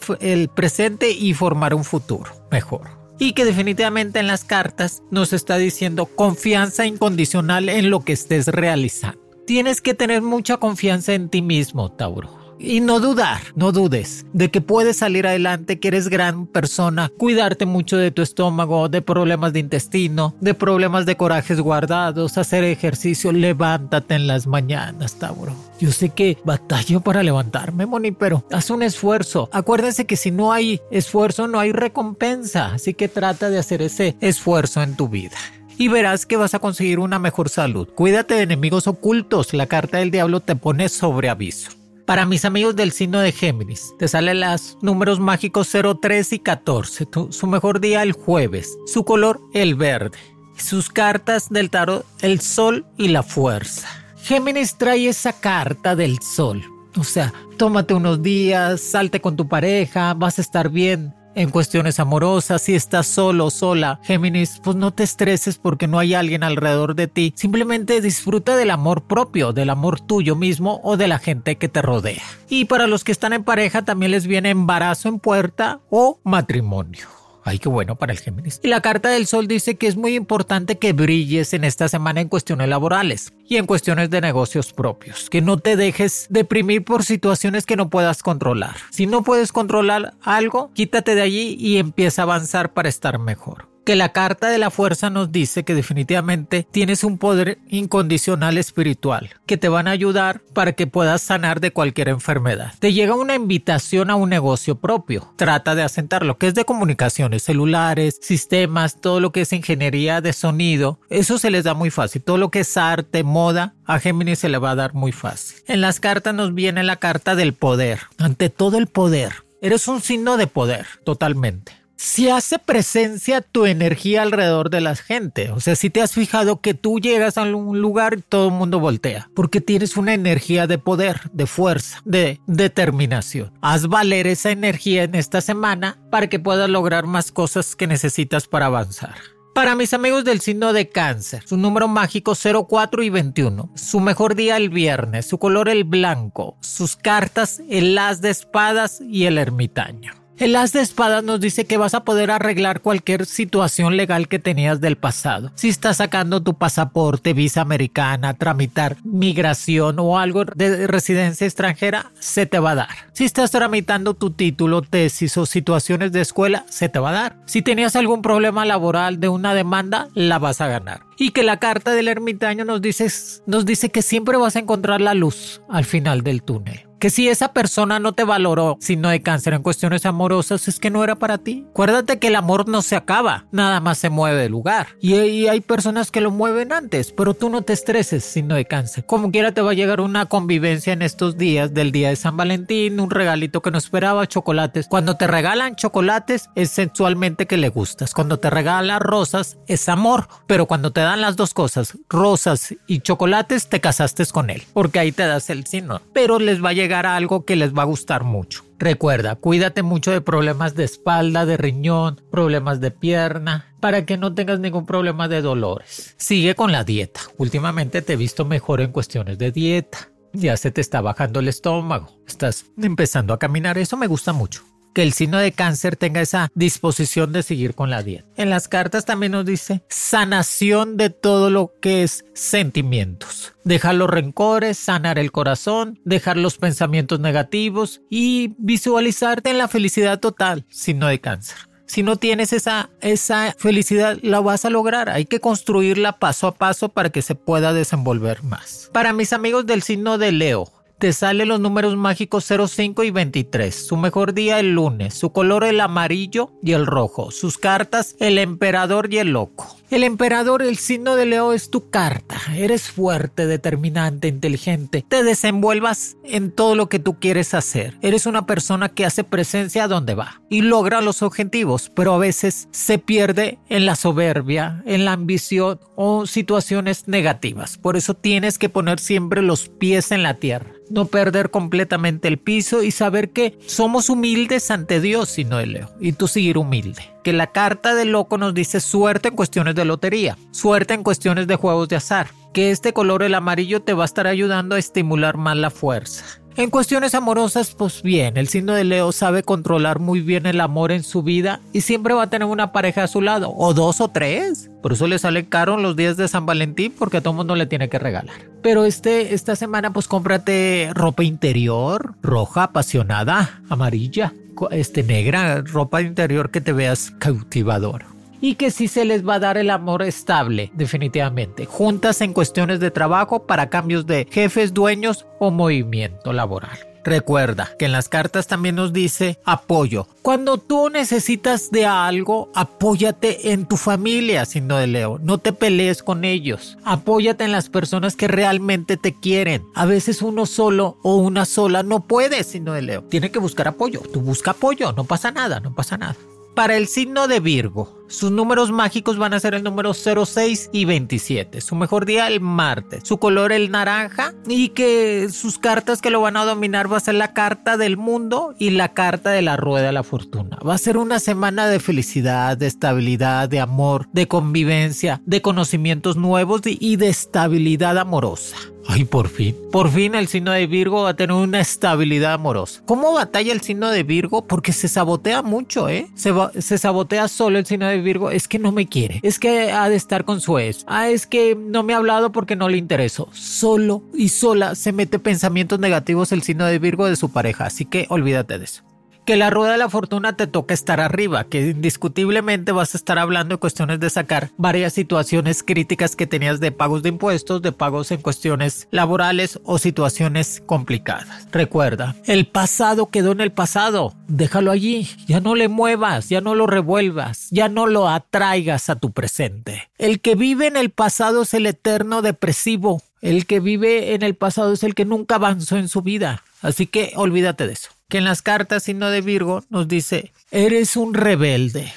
presente 0.48 1.10
y 1.10 1.34
formar 1.34 1.75
un 1.75 1.84
futuro 1.84 2.32
mejor 2.50 2.88
y 3.19 3.34
que 3.34 3.44
definitivamente 3.44 4.20
en 4.20 4.26
las 4.26 4.44
cartas 4.44 5.03
nos 5.10 5.34
está 5.34 5.58
diciendo 5.58 6.06
confianza 6.06 6.87
incondicional 6.87 7.69
en 7.69 7.91
lo 7.91 8.00
que 8.00 8.14
estés 8.14 8.47
realizando. 8.47 9.20
Tienes 9.47 9.82
que 9.82 9.92
tener 9.92 10.22
mucha 10.22 10.56
confianza 10.56 11.12
en 11.12 11.28
ti 11.28 11.42
mismo, 11.42 11.92
Tauro. 11.92 12.40
Y 12.62 12.81
no 12.81 13.00
dudar, 13.00 13.41
no 13.54 13.72
dudes 13.72 14.26
de 14.34 14.50
que 14.50 14.60
puedes 14.60 14.98
salir 14.98 15.26
adelante, 15.26 15.81
que 15.81 15.88
eres 15.88 16.09
gran 16.09 16.47
persona, 16.47 17.10
cuidarte 17.16 17.65
mucho 17.65 17.97
de 17.97 18.10
tu 18.10 18.21
estómago, 18.21 18.91
de 18.91 19.00
problemas 19.00 19.54
de 19.54 19.60
intestino, 19.60 20.34
de 20.43 20.53
problemas 20.53 21.06
de 21.06 21.16
corajes 21.16 21.59
guardados, 21.59 22.37
hacer 22.37 22.65
ejercicio, 22.65 23.32
levántate 23.32 24.14
en 24.14 24.26
las 24.26 24.46
mañanas, 24.46 25.19
Tauro. 25.19 25.55
Yo 25.81 25.90
sé 25.90 26.11
que 26.11 26.37
batallo 26.44 27.00
para 27.00 27.23
levantarme, 27.23 27.87
Moni, 27.87 28.12
pero 28.12 28.44
haz 28.52 28.69
un 28.69 28.82
esfuerzo. 28.82 29.49
Acuérdense 29.52 30.05
que 30.05 30.17
si 30.17 30.31
no 30.31 30.52
hay 30.52 30.82
esfuerzo, 30.90 31.49
no 31.49 31.58
hay 31.58 31.73
recompensa. 31.73 32.75
Así 32.75 32.93
que 32.93 33.08
trata 33.08 33.49
de 33.49 33.58
hacer 33.58 33.81
ese 33.81 34.17
esfuerzo 34.20 34.82
en 34.82 34.96
tu 34.96 35.08
vida 35.08 35.37
y 35.79 35.88
verás 35.88 36.26
que 36.26 36.37
vas 36.37 36.52
a 36.52 36.58
conseguir 36.58 36.99
una 36.99 37.19
mejor 37.19 37.49
salud. 37.49 37.88
Cuídate 37.94 38.35
de 38.35 38.43
enemigos 38.43 38.87
ocultos. 38.87 39.55
La 39.55 39.64
carta 39.64 39.96
del 39.96 40.11
diablo 40.11 40.40
te 40.40 40.55
pone 40.55 40.90
sobre 40.90 41.31
aviso. 41.31 41.80
Para 42.11 42.27
mis 42.27 42.45
amigos 42.45 42.75
del 42.75 42.91
signo 42.91 43.21
de 43.21 43.31
Géminis, 43.31 43.95
te 43.97 44.09
salen 44.09 44.41
los 44.41 44.77
números 44.83 45.21
mágicos 45.21 45.71
03 45.71 46.33
y 46.33 46.39
14. 46.41 47.07
su 47.31 47.47
mejor 47.47 47.79
día 47.79 48.03
el 48.03 48.15
jueves. 48.15 48.77
Su 48.87 49.05
color 49.05 49.41
el 49.55 49.77
verde. 49.77 50.19
Sus 50.57 50.89
cartas 50.89 51.51
del 51.51 51.71
tarot 51.71 52.05
el 52.21 52.41
sol 52.41 52.85
y 52.99 53.11
la 53.11 53.23
fuerza. 53.23 53.87
Géminis 54.25 54.77
trae 54.77 55.07
esa 55.07 55.39
carta 55.39 55.95
del 55.95 56.21
sol. 56.21 56.65
O 56.99 57.05
sea, 57.05 57.33
tómate 57.57 57.95
unos 57.95 58.21
días, 58.21 58.81
salte 58.81 59.21
con 59.21 59.37
tu 59.37 59.47
pareja, 59.47 60.12
vas 60.15 60.39
a 60.39 60.43
estar 60.43 60.69
bien. 60.69 61.15
En 61.35 61.50
cuestiones 61.50 62.00
amorosas, 62.00 62.62
si 62.62 62.75
estás 62.75 63.06
solo 63.06 63.47
o 63.47 63.50
sola, 63.50 64.00
Géminis, 64.03 64.61
pues 64.62 64.77
no 64.77 64.93
te 64.93 65.03
estreses 65.03 65.59
porque 65.59 65.87
no 65.87 65.99
hay 65.99 66.15
alguien 66.15 66.43
alrededor 66.43 66.94
de 66.94 67.09
ti. 67.09 67.32
Simplemente 67.37 68.00
disfruta 68.00 68.56
del 68.56 68.71
amor 68.71 69.03
propio, 69.03 69.53
del 69.53 69.71
amor 69.71 70.00
tuyo 70.00 70.37
mismo 70.37 70.81
o 70.82 70.97
de 70.97 71.09
la 71.09 71.19
gente 71.19 71.56
que 71.56 71.69
te 71.69 71.82
rodea. 71.82 72.23
Y 72.49 72.65
para 72.67 72.87
los 72.87 73.05
que 73.05 73.12
están 73.12 73.32
en 73.32 73.44
pareja 73.44 73.85
también 73.85 74.12
les 74.12 74.27
viene 74.27 74.50
embarazo 74.50 75.09
en 75.09 75.19
puerta 75.19 75.81
o 75.91 76.19
matrimonio. 76.25 77.19
Ay, 77.44 77.58
qué 77.58 77.69
bueno 77.69 77.96
para 77.96 78.12
el 78.12 78.19
Géminis. 78.19 78.60
Y 78.62 78.69
la 78.69 78.81
carta 78.81 79.08
del 79.08 79.26
sol 79.26 79.48
dice 79.48 79.76
que 79.76 79.87
es 79.87 79.96
muy 79.96 80.14
importante 80.14 80.78
que 80.78 80.92
brilles 80.92 81.54
en 81.54 81.64
esta 81.64 81.88
semana 81.88 82.20
en 82.20 82.28
cuestiones 82.28 82.69
laborales 82.69 83.32
y 83.48 83.56
en 83.56 83.66
cuestiones 83.66 84.10
de 84.10 84.20
negocios 84.20 84.72
propios, 84.72 85.31
que 85.31 85.40
no 85.40 85.58
te 85.58 85.76
dejes 85.76 86.26
deprimir 86.31 86.84
por 86.84 87.04
situaciones 87.04 87.66
que 87.66 87.76
no 87.76 87.90
puedas 87.90 88.22
controlar. 88.22 88.76
Si 88.90 89.06
no 89.06 89.22
puedes 89.22 89.52
controlar 89.52 90.14
algo, 90.22 90.70
quítate 90.75 91.14
de 91.14 91.22
allí 91.22 91.56
y 91.58 91.78
empieza 91.78 92.22
a 92.22 92.25
avanzar 92.25 92.72
para 92.72 92.88
estar 92.88 93.19
mejor 93.19 93.70
que 93.90 93.96
la 93.96 94.12
carta 94.12 94.50
de 94.50 94.58
la 94.58 94.70
fuerza 94.70 95.10
nos 95.10 95.32
dice 95.32 95.64
que 95.64 95.75
definitivamente 95.75 96.64
tienes 96.70 97.02
un 97.02 97.19
poder 97.19 97.58
incondicional 97.66 98.56
espiritual 98.56 99.31
que 99.46 99.56
te 99.56 99.69
van 99.69 99.88
a 99.88 99.90
ayudar 99.90 100.42
para 100.54 100.75
que 100.75 100.87
puedas 100.87 101.22
sanar 101.22 101.58
de 101.58 101.72
cualquier 101.72 102.08
enfermedad. 102.08 102.72
Te 102.78 102.92
llega 102.92 103.16
una 103.16 103.34
invitación 103.34 104.08
a 104.08 104.14
un 104.14 104.31
negocio 104.31 104.76
propio. 104.76 105.34
Trata 105.34 105.75
de 105.75 105.82
asentarlo, 105.82 106.38
que 106.38 106.46
es 106.46 106.54
de 106.54 106.64
comunicaciones, 106.64 107.42
celulares, 107.42 108.20
sistemas, 108.22 109.00
todo 109.00 109.19
lo 109.19 109.32
que 109.32 109.40
es 109.40 109.52
ingeniería 109.52 110.20
de 110.20 110.34
sonido. 110.34 111.00
Eso 111.08 111.38
se 111.38 111.50
les 111.50 111.64
da 111.64 111.75
muy 111.75 111.90
fácil. 111.90 112.22
Todo 112.22 112.38
lo 112.38 112.52
que 112.52 112.60
es 112.60 112.76
arte, 112.76 113.25
moda, 113.25 113.75
a 113.87 113.98
Géminis 113.98 114.38
se 114.38 114.50
le 114.50 114.58
va 114.58 114.70
a 114.70 114.76
dar 114.76 114.94
muy 114.94 115.10
fácil. 115.10 115.64
En 115.66 115.81
las 115.81 115.98
cartas 115.98 116.32
nos 116.32 116.54
viene 116.54 116.84
la 116.84 116.94
carta 116.94 117.34
del 117.34 117.54
poder. 117.54 117.98
Ante 118.19 118.50
todo 118.50 118.78
el 118.78 118.87
poder. 118.87 119.42
Eres 119.60 119.88
un 119.88 120.00
signo 120.00 120.37
de 120.37 120.46
poder, 120.46 120.87
totalmente 121.04 121.80
si 122.00 122.31
hace 122.31 122.58
presencia 122.58 123.43
tu 123.43 123.67
energía 123.67 124.23
alrededor 124.23 124.70
de 124.70 124.81
la 124.81 124.97
gente. 124.97 125.50
O 125.50 125.61
sea, 125.61 125.76
si 125.76 125.91
te 125.91 126.00
has 126.00 126.14
fijado 126.14 126.62
que 126.62 126.73
tú 126.73 126.99
llegas 126.99 127.37
a 127.37 127.43
un 127.43 127.82
lugar 127.82 128.17
y 128.19 128.23
todo 128.23 128.49
el 128.49 128.55
mundo 128.55 128.81
voltea, 128.81 129.29
porque 129.35 129.61
tienes 129.61 129.99
una 129.99 130.14
energía 130.14 130.67
de 130.67 130.79
poder, 130.79 131.20
de 131.35 131.47
fuerza, 131.47 132.00
de 132.06 132.41
determinación. 132.47 133.52
Haz 133.61 133.87
valer 133.87 134.26
esa 134.26 134.50
energía 134.50 135.02
en 135.02 135.14
esta 135.14 135.43
semana 135.43 135.99
para 136.11 136.29
que 136.29 136.41
puedas 136.41 136.70
lograr 136.70 137.05
más 137.05 137.31
cosas 137.32 137.76
que 137.76 137.87
necesitas 137.87 138.49
para 138.49 138.67
avanzar. 138.67 139.17
Para 139.55 139.75
mis 139.75 139.93
amigos 139.93 140.25
del 140.25 140.41
signo 140.41 140.73
de 140.73 140.88
cáncer, 140.88 141.43
su 141.47 141.58
número 141.58 141.87
mágico 141.87 142.32
04 142.35 143.02
y 143.02 143.11
21, 143.11 143.73
su 143.75 144.00
mejor 144.00 144.37
día 144.37 144.56
el 144.56 144.70
viernes, 144.70 145.26
su 145.26 145.38
color 145.38 145.69
el 145.69 145.85
blanco, 145.85 146.56
sus 146.62 146.97
cartas 146.97 147.61
el 147.69 147.99
as 147.99 148.23
de 148.23 148.31
espadas 148.31 149.02
y 149.02 149.26
el 149.26 149.37
ermitaño. 149.37 150.19
El 150.40 150.56
as 150.56 150.72
de 150.72 150.81
espadas 150.81 151.22
nos 151.22 151.38
dice 151.38 151.66
que 151.66 151.76
vas 151.76 151.92
a 151.92 152.02
poder 152.02 152.31
arreglar 152.31 152.81
cualquier 152.81 153.26
situación 153.26 153.98
legal 153.98 154.26
que 154.26 154.38
tenías 154.38 154.81
del 154.81 154.96
pasado. 154.96 155.52
Si 155.54 155.69
estás 155.69 155.98
sacando 155.98 156.42
tu 156.42 156.54
pasaporte, 156.54 157.34
visa 157.34 157.60
americana, 157.60 158.32
tramitar 158.32 158.96
migración 159.04 159.98
o 159.98 160.19
algo 160.19 160.46
de 160.46 160.87
residencia 160.87 161.46
extranjera, 161.46 162.10
se 162.20 162.46
te 162.46 162.58
va 162.58 162.70
a 162.70 162.76
dar. 162.76 162.88
Si 163.12 163.26
estás 163.26 163.50
tramitando 163.50 164.14
tu 164.14 164.31
título, 164.31 164.81
tesis 164.81 165.37
o 165.37 165.44
situaciones 165.44 166.10
de 166.10 166.22
escuela, 166.22 166.64
se 166.70 166.88
te 166.88 166.98
va 166.98 167.10
a 167.10 167.12
dar. 167.12 167.37
Si 167.44 167.60
tenías 167.60 167.94
algún 167.94 168.22
problema 168.22 168.64
laboral 168.64 169.20
de 169.20 169.28
una 169.28 169.52
demanda, 169.52 170.08
la 170.14 170.38
vas 170.38 170.62
a 170.62 170.69
ganar. 170.69 171.02
Y 171.19 171.32
que 171.32 171.42
la 171.42 171.58
carta 171.58 171.92
del 171.92 172.08
ermitaño 172.08 172.64
nos 172.64 172.81
dice, 172.81 173.08
nos 173.44 173.66
dice 173.66 173.90
que 173.90 174.00
siempre 174.00 174.38
vas 174.38 174.56
a 174.56 174.60
encontrar 174.60 175.02
la 175.02 175.12
luz 175.12 175.60
al 175.69 175.84
final 175.84 176.22
del 176.22 176.42
túnel 176.42 176.89
que 177.00 177.11
si 177.11 177.29
esa 177.29 177.52
persona 177.52 177.99
no 177.99 178.12
te 178.12 178.25
valoró 178.25 178.76
signo 178.81 179.08
de 179.08 179.23
cáncer 179.23 179.55
en 179.55 179.62
cuestiones 179.62 180.05
amorosas 180.05 180.69
es 180.69 180.79
que 180.79 180.91
no 180.91 181.02
era 181.02 181.17
para 181.17 181.38
ti. 181.38 181.67
Acuérdate 181.70 182.19
que 182.19 182.29
el 182.29 182.37
amor 182.37 182.69
no 182.69 182.82
se 182.82 182.94
acaba, 182.94 183.47
nada 183.50 183.81
más 183.81 183.97
se 183.99 184.11
mueve 184.11 184.43
de 184.43 184.50
lugar. 184.50 184.88
Y, 185.00 185.14
hay 185.50 185.61
personas 185.62 186.11
que 186.11 186.20
lo 186.20 186.31
mueven 186.31 186.73
antes, 186.73 187.12
pero 187.12 187.32
tú 187.32 187.49
no 187.49 187.62
te 187.62 187.73
estreses 187.73 188.23
signo 188.23 188.55
de 188.55 188.67
cáncer. 188.67 189.06
Como 189.06 189.32
quiera 189.32 189.52
te 189.52 189.62
va 189.62 189.70
a 189.70 189.75
llegar 189.75 190.00
una 190.00 190.26
convivencia 190.26 190.93
en 190.93 191.00
estos 191.00 191.38
días 191.38 191.73
del 191.73 191.91
día 191.91 192.11
de 192.11 192.17
San 192.17 192.37
Valentín, 192.37 193.00
un 193.00 193.11
regalito 193.11 193.62
que 193.62 193.70
no 193.70 193.79
esperaba, 193.79 194.26
chocolates. 194.26 194.87
Cuando 194.87 195.17
te 195.17 195.26
regalan 195.26 195.76
chocolates 195.76 196.50
es 196.55 196.70
sensualmente 196.70 197.47
que 197.47 197.56
le 197.56 197.70
gustas. 197.70 198.12
Cuando 198.12 198.38
te 198.38 198.50
regalan 198.50 199.00
rosas 199.00 199.56
es 199.67 199.88
amor, 199.88 200.29
pero 200.47 200.67
cuando 200.67 200.93
te 200.93 201.00
dan 201.00 201.23
las 201.23 201.37
dos 201.37 201.55
cosas, 201.55 201.97
rosas 202.11 202.75
y 202.87 203.00
chocolates, 203.00 203.69
te 203.69 203.81
casaste 203.81 204.20
con 204.26 204.50
él, 204.50 204.64
porque 204.75 204.99
ahí 204.99 205.12
te 205.12 205.26
das 205.26 205.49
el 205.49 205.67
signo. 205.67 206.02
Pero 206.12 206.38
les 206.38 206.62
va 206.62 206.70
a 206.70 206.75
llegar 206.75 206.89
algo 206.94 207.44
que 207.44 207.56
les 207.56 207.75
va 207.75 207.82
a 207.82 207.87
gustar 207.87 208.25
mucho. 208.25 208.64
Recuerda, 208.78 209.37
cuídate 209.37 209.82
mucho 209.82 210.10
de 210.10 210.20
problemas 210.20 210.75
de 210.75 210.84
espalda, 210.84 211.44
de 211.44 211.56
riñón, 211.56 212.20
problemas 212.31 212.81
de 212.81 212.90
pierna, 212.90 213.75
para 213.81 214.06
que 214.06 214.16
no 214.16 214.34
tengas 214.34 214.58
ningún 214.60 214.87
problema 214.87 215.28
de 215.28 215.42
dolores. 215.42 216.14
Sigue 216.16 216.54
con 216.54 216.72
la 216.72 216.84
dieta. 216.84 217.20
Últimamente 217.37 218.02
te 218.02 218.14
he 218.14 218.16
visto 218.16 218.44
mejor 218.44 218.81
en 218.81 218.92
cuestiones 218.92 219.38
de 219.38 219.52
dieta. 219.52 220.10
Ya 220.32 220.56
se 220.56 220.70
te 220.70 220.81
está 220.81 221.00
bajando 221.00 221.40
el 221.40 221.48
estómago. 221.48 222.08
Estás 222.26 222.66
empezando 222.81 223.34
a 223.34 223.38
caminar. 223.38 223.78
Eso 223.78 223.96
me 223.96 224.06
gusta 224.06 224.32
mucho 224.32 224.69
que 224.94 225.02
el 225.02 225.12
signo 225.12 225.38
de 225.38 225.52
cáncer 225.52 225.96
tenga 225.96 226.20
esa 226.20 226.50
disposición 226.54 227.32
de 227.32 227.42
seguir 227.42 227.75
con 227.75 227.90
la 227.90 228.02
dieta. 228.02 228.26
En 228.37 228.50
las 228.50 228.69
cartas 228.69 229.04
también 229.04 229.32
nos 229.32 229.44
dice 229.44 229.82
sanación 229.88 230.96
de 230.96 231.10
todo 231.10 231.50
lo 231.50 231.72
que 231.81 232.02
es 232.02 232.25
sentimientos. 232.34 233.54
Dejar 233.64 233.94
los 233.96 234.10
rencores, 234.10 234.78
sanar 234.78 235.19
el 235.19 235.32
corazón, 235.32 236.00
dejar 236.04 236.37
los 236.37 236.56
pensamientos 236.56 237.20
negativos 237.20 238.02
y 238.08 238.54
visualizarte 238.58 239.50
en 239.50 239.58
la 239.58 239.69
felicidad 239.69 240.20
total, 240.20 240.64
signo 240.70 241.06
de 241.06 241.20
cáncer. 241.20 241.56
Si 241.90 242.04
no 242.04 242.14
tienes 242.14 242.52
esa, 242.52 242.88
esa 243.00 243.52
felicidad, 243.58 244.16
la 244.22 244.38
vas 244.38 244.64
a 244.64 244.70
lograr. 244.70 245.08
Hay 245.10 245.25
que 245.25 245.40
construirla 245.40 246.20
paso 246.20 246.46
a 246.46 246.54
paso 246.54 246.90
para 246.90 247.10
que 247.10 247.20
se 247.20 247.34
pueda 247.34 247.72
desenvolver 247.72 248.44
más. 248.44 248.88
Para 248.92 249.12
mis 249.12 249.32
amigos 249.32 249.66
del 249.66 249.82
signo 249.82 250.16
de 250.16 250.31
Leo, 250.31 250.70
te 251.00 251.14
salen 251.14 251.49
los 251.49 251.61
números 251.61 251.97
mágicos 251.97 252.44
05 252.47 253.05
y 253.05 253.11
23. 253.11 253.75
Su 253.75 253.97
mejor 253.97 254.35
día 254.35 254.61
el 254.61 254.75
lunes. 254.75 255.14
Su 255.14 255.32
color 255.32 255.64
el 255.64 255.81
amarillo 255.81 256.52
y 256.62 256.73
el 256.73 256.85
rojo. 256.85 257.31
Sus 257.31 257.56
cartas 257.56 258.17
el 258.20 258.37
emperador 258.37 259.08
y 259.11 259.17
el 259.17 259.31
loco. 259.31 259.79
El 259.91 260.05
emperador, 260.05 260.62
el 260.62 260.76
signo 260.76 261.17
de 261.17 261.26
Leo 261.26 261.52
es 261.52 261.70
tu 261.70 261.91
carta. 261.91 262.37
Eres 262.55 262.91
fuerte, 262.91 263.47
determinante, 263.47 264.29
inteligente. 264.29 265.05
Te 265.08 265.25
desenvuelvas 265.25 266.17
en 266.23 266.52
todo 266.52 266.76
lo 266.76 266.88
que 266.88 267.00
tú 267.00 267.19
quieres 267.19 267.55
hacer. 267.55 267.97
Eres 268.00 268.26
una 268.26 268.47
persona 268.47 268.91
que 268.91 269.05
hace 269.05 269.25
presencia 269.25 269.88
donde 269.88 270.14
va 270.14 270.43
y 270.49 270.61
logra 270.61 271.00
los 271.00 271.23
objetivos, 271.23 271.91
pero 271.97 272.14
a 272.14 272.19
veces 272.19 272.69
se 272.70 272.99
pierde 272.99 273.58
en 273.69 273.85
la 273.85 273.97
soberbia, 273.97 274.81
en 274.87 275.06
la 275.06 275.14
ambición 275.14 275.81
o 275.97 276.25
situaciones 276.26 277.08
negativas. 277.08 277.76
Por 277.76 277.97
eso 277.97 278.14
tienes 278.14 278.58
que 278.58 278.69
poner 278.69 279.00
siempre 279.00 279.43
los 279.43 279.69
pies 279.69 280.12
en 280.12 280.23
la 280.23 280.35
tierra 280.35 280.71
no 280.90 281.06
perder 281.06 281.50
completamente 281.50 282.28
el 282.28 282.38
piso 282.38 282.82
y 282.82 282.90
saber 282.90 283.30
que 283.30 283.59
somos 283.66 284.11
humildes 284.11 284.70
ante 284.70 285.00
Dios, 285.00 285.28
sino 285.30 285.59
de 285.59 285.66
Leo, 285.66 285.90
y 286.00 286.12
tú 286.12 286.28
seguir 286.28 286.59
humilde. 286.59 287.14
Que 287.25 287.32
la 287.32 287.47
carta 287.49 287.94
del 287.94 288.12
loco 288.12 288.38
nos 288.38 288.54
dice 288.54 288.80
suerte 288.80 289.28
en 289.28 289.37
cuestiones 289.37 289.75
de 289.75 289.85
lotería, 289.85 290.37
suerte 290.50 290.94
en 290.94 291.02
cuestiones 291.02 291.47
de 291.47 291.56
juegos 291.56 291.88
de 291.88 291.97
azar, 291.97 292.28
que 292.52 292.70
este 292.70 292.92
color, 292.92 293.23
el 293.23 293.35
amarillo, 293.35 293.80
te 293.80 293.94
va 293.94 294.04
a 294.04 294.06
estar 294.06 294.26
ayudando 294.26 294.75
a 294.75 294.78
estimular 294.78 295.37
más 295.37 295.56
la 295.56 295.70
fuerza. 295.70 296.39
En 296.57 296.69
cuestiones 296.69 297.14
amorosas, 297.14 297.75
pues 297.75 298.02
bien, 298.02 298.37
el 298.37 298.49
signo 298.49 298.75
de 298.75 298.85
Leo 298.85 299.12
sabe 299.12 299.42
controlar 299.42 300.00
muy 300.00 300.21
bien 300.21 300.47
el 300.47 300.61
amor 300.61 300.90
en 300.90 301.04
su 301.04 301.23
vida 301.23 301.61
y 301.73 301.83
siempre 301.83 302.12
va 302.12 302.25
a 302.25 302.30
tener 302.30 302.47
una 302.47 302.73
pareja 302.73 303.04
a 303.04 303.09
su 303.09 303.21
lado, 303.21 303.54
o 303.57 303.73
dos 303.73 304.00
o 304.00 304.09
tres. 304.09 304.69
Por 304.83 304.92
eso 304.92 305.07
le 305.07 305.19
sale 305.19 305.49
caro 305.49 305.76
los 305.76 305.97
días 305.97 306.16
de 306.16 306.28
San 306.28 306.47
Valentín, 306.47 306.92
porque 306.99 307.19
a 307.19 307.21
todo 307.21 307.35
mundo 307.35 307.54
le 307.54 307.66
tiene 307.66 307.88
que 307.88 307.99
regalar. 307.99 308.35
Pero 308.62 308.85
este, 308.85 309.33
esta 309.33 309.54
semana, 309.54 309.92
pues 309.92 310.09
cómprate 310.09 310.90
ropa 310.92 311.23
interior, 311.23 312.14
roja, 312.21 312.64
apasionada, 312.64 313.62
amarilla, 313.69 314.35
este, 314.73 315.02
negra, 315.04 315.62
ropa 315.62 316.02
interior 316.02 316.50
que 316.50 316.61
te 316.61 316.73
veas 316.73 317.12
cautivador 317.19 318.20
y 318.40 318.54
que 318.54 318.70
sí 318.70 318.88
se 318.88 319.04
les 319.04 319.26
va 319.26 319.35
a 319.35 319.40
dar 319.40 319.59
el 319.59 319.70
amor 319.70 320.02
estable, 320.02 320.70
definitivamente. 320.75 321.66
Juntas 321.66 322.20
en 322.20 322.32
cuestiones 322.32 322.80
de 322.80 322.90
trabajo 322.90 323.47
para 323.47 323.70
cambios 323.70 324.06
de 324.06 324.26
jefes, 324.30 324.75
dueños 324.75 325.26
o 325.38 325.50
movimiento 325.50 326.32
laboral. 326.32 326.78
Recuerda 327.04 327.70
que 327.78 327.87
en 327.87 327.92
las 327.92 328.09
cartas 328.09 328.47
también 328.47 328.75
nos 328.75 328.92
dice 328.92 329.38
apoyo. 329.44 330.06
Cuando 330.23 330.59
tú 330.59 330.90
necesitas 330.90 331.70
de 331.70 331.87
algo, 331.87 332.50
apóyate 332.54 333.52
en 333.52 333.66
tu 333.66 333.76
familia, 333.76 334.44
siendo 334.44 334.76
de 334.76 334.87
Leo. 334.87 335.18
No 335.23 335.38
te 335.38 335.52
pelees 335.52 336.02
con 336.02 336.25
ellos. 336.25 336.76
Apóyate 336.85 337.44
en 337.44 337.52
las 337.52 337.70
personas 337.70 338.16
que 338.16 338.28
realmente 338.28 338.97
te 338.97 339.14
quieren. 339.14 339.64
A 339.75 339.87
veces 339.87 340.20
uno 340.20 340.44
solo 340.44 340.99
o 341.02 341.16
una 341.16 341.47
sola 341.47 341.82
no 341.82 342.00
puede, 342.00 342.44
siendo 342.44 342.75
de 342.75 342.82
Leo. 342.82 343.02
Tiene 343.04 343.30
que 343.30 343.38
buscar 343.38 343.68
apoyo. 343.68 344.02
Tú 344.12 344.20
busca 344.20 344.50
apoyo, 344.50 344.92
no 344.92 345.04
pasa 345.04 345.30
nada, 345.30 345.61
no 345.61 345.75
pasa 345.75 345.97
nada. 345.97 346.16
Para 346.54 346.76
el 346.76 346.87
signo 346.87 347.28
de 347.28 347.40
Virgo, 347.40 348.00
sus 348.11 348.31
números 348.31 348.73
mágicos 348.73 349.17
van 349.17 349.33
a 349.35 349.40
ser 349.40 349.55
el 349.55 349.62
número 349.62 349.95
06 349.95 350.71
y 350.73 350.85
27. 350.85 351.61
Su 351.61 351.76
mejor 351.76 352.05
día 352.05 352.26
el 352.26 352.40
martes. 352.40 353.02
Su 353.05 353.19
color 353.19 353.52
el 353.52 353.71
naranja 353.71 354.35
y 354.47 354.71
que 354.71 355.29
sus 355.31 355.59
cartas 355.59 356.02
que 356.02 356.11
lo 356.11 356.21
van 356.21 356.37
a 356.37 356.45
dominar 356.45 356.93
va 356.93 356.97
a 356.97 357.00
ser 357.00 357.14
la 357.14 357.33
carta 357.33 357.76
del 357.76 357.97
mundo 357.97 358.55
y 358.59 358.71
la 358.71 358.93
carta 358.93 359.31
de 359.31 359.43
la 359.43 359.57
rueda 359.57 359.87
de 359.87 359.93
la 359.93 360.02
fortuna. 360.02 360.59
Va 360.67 360.75
a 360.75 360.79
ser 360.79 360.97
una 360.97 361.21
semana 361.21 361.69
de 361.69 361.79
felicidad, 361.79 362.57
de 362.57 362.67
estabilidad, 362.67 363.49
de 363.49 363.61
amor, 363.61 364.09
de 364.12 364.26
convivencia, 364.29 365.23
de 365.25 365.40
conocimientos 365.40 366.17
nuevos 366.17 366.62
y 366.64 366.97
de 366.97 367.09
estabilidad 367.09 367.97
amorosa. 367.97 368.57
Ay, 368.93 369.05
por 369.05 369.29
fin. 369.29 369.55
Por 369.71 369.88
fin 369.90 370.17
el 370.17 370.26
signo 370.26 370.50
de 370.50 370.67
Virgo 370.67 371.02
va 371.02 371.11
a 371.11 371.17
tener 371.17 371.37
una 371.37 371.61
estabilidad 371.61 372.33
amorosa. 372.33 372.83
¿Cómo 372.87 373.12
batalla 373.12 373.52
el 373.52 373.61
signo 373.61 373.88
de 373.90 374.02
Virgo? 374.02 374.47
Porque 374.47 374.73
se 374.73 374.88
sabotea 374.88 375.43
mucho, 375.43 375.88
¿eh? 375.88 376.09
Se, 376.14 376.33
se 376.59 376.76
sabotea 376.76 377.29
solo 377.29 377.59
el 377.59 377.67
signo 377.67 377.87
de 377.87 378.00
Virgo. 378.00 378.30
Es 378.30 378.49
que 378.49 378.59
no 378.59 378.73
me 378.73 378.87
quiere. 378.87 379.21
Es 379.23 379.38
que 379.38 379.73
ha 379.73 379.88
de 379.88 379.97
estar 379.97 380.25
con 380.25 380.40
su 380.40 380.59
ex. 380.59 380.85
Ah, 380.87 381.09
es 381.09 381.26
que 381.26 381.57
no 381.57 381.83
me 381.83 381.95
ha 381.95 381.99
hablado 381.99 382.33
porque 382.33 382.57
no 382.57 382.69
le 382.69 382.78
intereso. 382.78 383.28
Solo 383.33 384.02
y 384.14 384.28
sola 384.28 384.75
se 384.75 384.92
mete 384.92 385.19
pensamientos 385.19 385.78
negativos 385.78 386.33
el 386.33 386.42
signo 386.42 386.66
de 386.66 386.78
Virgo 386.78 387.07
de 387.07 387.16
su 387.16 387.30
pareja. 387.30 387.66
Así 387.66 387.85
que 387.85 388.07
olvídate 388.09 388.59
de 388.59 388.64
eso 388.64 388.89
que 389.25 389.37
la 389.37 389.50
rueda 389.50 389.73
de 389.73 389.79
la 389.79 389.89
fortuna 389.89 390.37
te 390.37 390.47
toca 390.47 390.75
estar 390.75 391.00
arriba, 391.00 391.45
que 391.45 391.71
indiscutiblemente 391.71 392.73
vas 392.73 392.95
a 392.95 392.99
estar 392.99 393.19
hablando 393.19 393.55
de 393.55 393.61
cuestiones 393.61 394.00
de 394.00 394.11
sacar 394.11 394.50
varias 394.57 394.93
situaciones 394.93 395.62
críticas 395.62 396.17
que 396.17 396.27
tenías 396.27 396.61
de 396.61 396.73
pagos 396.73 397.03
de 397.03 397.11
impuestos, 397.11 397.62
de 397.62 397.73
pagos 397.73 398.11
en 398.11 398.21
cuestiones 398.23 398.89
laborales 398.91 399.61
o 399.65 399.79
situaciones 399.79 400.62
complicadas. 400.67 401.49
Recuerda, 401.53 402.17
el 402.27 402.47
pasado 402.47 403.11
quedó 403.11 403.33
en 403.33 403.41
el 403.41 403.53
pasado, 403.53 404.15
déjalo 404.29 404.71
allí, 404.71 405.09
ya 405.27 405.41
no 405.41 405.55
le 405.55 405.69
muevas, 405.69 406.29
ya 406.29 406.41
no 406.41 406.55
lo 406.55 406.67
revuelvas, 406.67 407.49
ya 407.50 407.69
no 407.69 407.87
lo 407.87 408.09
atraigas 408.09 408.91
a 408.91 408.97
tu 408.97 409.12
presente. 409.12 409.91
El 409.99 410.21
que 410.21 410.35
vive 410.35 410.67
en 410.67 410.77
el 410.77 410.91
pasado 410.91 411.43
es 411.43 411.55
el 411.55 411.67
eterno 411.67 412.23
depresivo, 412.23 413.03
el 413.21 413.47
que 413.47 413.61
vive 413.61 414.15
en 414.15 414.23
el 414.23 414.35
pasado 414.35 414.73
es 414.73 414.83
el 414.83 414.95
que 414.95 415.05
nunca 415.05 415.37
avanzó 415.37 415.77
en 415.77 415.89
su 415.89 416.03
vida, 416.03 416.43
así 416.62 416.87
que 416.87 417.12
olvídate 417.17 417.67
de 417.67 417.75
eso 417.75 417.91
que 418.11 418.19
en 418.19 418.25
las 418.25 418.43
cartas 418.43 418.83
signo 418.83 419.09
de 419.09 419.23
Virgo 419.23 419.64
nos 419.71 419.88
dice, 419.88 420.33
eres 420.50 420.97
un 420.97 421.14
rebelde. 421.14 421.90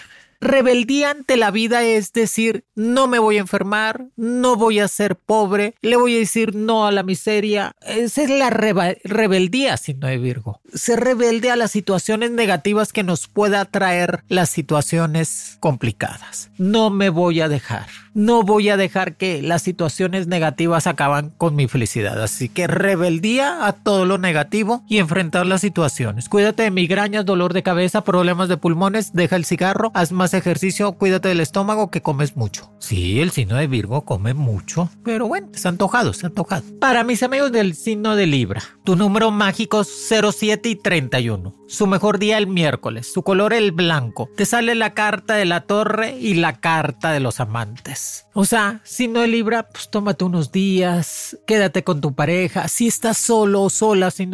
Rebeldía 0.44 1.12
ante 1.12 1.38
la 1.38 1.52
vida 1.52 1.84
es 1.84 2.12
decir, 2.12 2.66
no 2.76 3.08
me 3.08 3.18
voy 3.18 3.38
a 3.38 3.40
enfermar, 3.40 4.08
no 4.18 4.58
voy 4.58 4.80
a 4.80 4.90
ser 4.90 5.16
pobre, 5.16 5.74
le 5.82 5.96
voy 5.96 6.18
a 6.18 6.20
decir 6.20 6.54
no 6.54 6.86
a 6.86 6.92
la 6.92 7.02
miseria. 7.02 7.72
Esa 7.82 8.24
es 8.24 8.30
la 8.30 8.50
rebeldía, 8.50 9.78
signo 9.78 10.08
de 10.08 10.18
Virgo. 10.18 10.60
Ser 10.74 11.00
rebelde 11.00 11.50
a 11.50 11.56
las 11.56 11.72
situaciones 11.72 12.32
negativas 12.32 12.92
que 12.92 13.04
nos 13.04 13.30
pueda 13.30 13.64
traer 13.64 14.26
las 14.28 14.50
situaciones 14.50 15.56
complicadas. 15.62 16.50
No 16.58 16.90
me 16.90 17.10
voy 17.10 17.40
a 17.40 17.48
dejar. 17.48 17.88
No 18.14 18.44
voy 18.44 18.70
a 18.70 18.78
dejar 18.78 19.16
que 19.16 19.42
las 19.42 19.64
situaciones 19.64 20.28
negativas 20.28 20.86
acaban 20.86 21.32
con 21.32 21.56
mi 21.56 21.68
felicidad. 21.68 22.22
Así 22.22 22.48
que 22.48 22.68
rebeldía 22.68 23.66
a 23.66 23.74
todo 23.74 24.06
lo 24.06 24.20
negativo 24.20 24.84
y 24.88 25.00
enfrentar 25.00 25.48
las 25.48 25.62
situaciones. 25.62 26.30
Cuídate 26.30 26.64
de 26.64 26.72
migrañas, 26.72 27.26
dolor 27.26 27.54
de 27.54 27.64
cabeza, 27.64 28.04
problemas 28.04 28.50
de 28.50 28.58
pulmones, 28.58 29.14
deja 29.14 29.36
el 29.36 29.46
cigarro, 29.46 29.92
haz 29.96 30.12
más 30.12 30.33
ejercicio, 30.38 30.94
cuídate 30.94 31.30
del 31.30 31.40
estómago 31.40 31.92
que 31.92 32.02
comes 32.02 32.36
mucho. 32.36 32.72
Sí, 32.80 33.22
el 33.22 33.32
signo 33.32 33.56
de 33.56 33.68
Virgo 33.68 34.04
come 34.06 34.34
mucho, 34.34 34.90
pero 35.04 35.28
bueno, 35.28 35.48
ha 35.64 35.68
antojado, 35.68 36.12
ha 36.12 36.26
antojado. 36.26 36.64
Para 36.80 37.04
mis 37.04 37.24
amigos 37.24 37.52
del 37.52 37.76
signo 37.76 38.16
de 38.16 38.28
Libra, 38.28 38.62
tu 38.84 38.96
número 38.96 39.32
mágico 39.32 39.84
07 39.84 40.70
y 40.70 40.76
31. 40.76 41.56
Su 41.68 41.88
mejor 41.88 42.20
día 42.20 42.38
el 42.38 42.48
miércoles, 42.48 43.12
su 43.12 43.24
color 43.24 43.54
el 43.54 43.72
blanco. 43.72 44.30
Te 44.36 44.46
sale 44.46 44.76
la 44.76 44.94
carta 44.94 45.36
de 45.36 45.46
la 45.46 45.62
torre 45.62 46.18
y 46.20 46.36
la 46.36 46.60
carta 46.60 47.12
de 47.12 47.20
los 47.20 47.40
amantes. 47.40 48.26
O 48.34 48.46
sea, 48.46 48.82
si 48.84 49.08
no 49.08 49.22
de 49.22 49.28
Libra, 49.28 49.70
pues 49.70 49.90
tómate 49.90 50.26
unos 50.26 50.52
días, 50.52 51.38
quédate 51.48 51.84
con 51.84 52.02
tu 52.02 52.14
pareja. 52.14 52.68
Si 52.68 52.88
estás 52.88 53.18
solo 53.18 53.64
o 53.64 53.70
sola, 53.70 54.12
si 54.12 54.28
no 54.28 54.34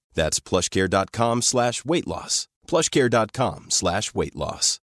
That's 0.13 0.39
plushcare.com 0.39 1.41
slash 1.41 1.85
weight 1.85 2.07
loss. 2.07 2.47
Plushcare.com 2.67 3.65
slash 3.69 4.13
weight 4.13 4.35
loss. 4.35 4.81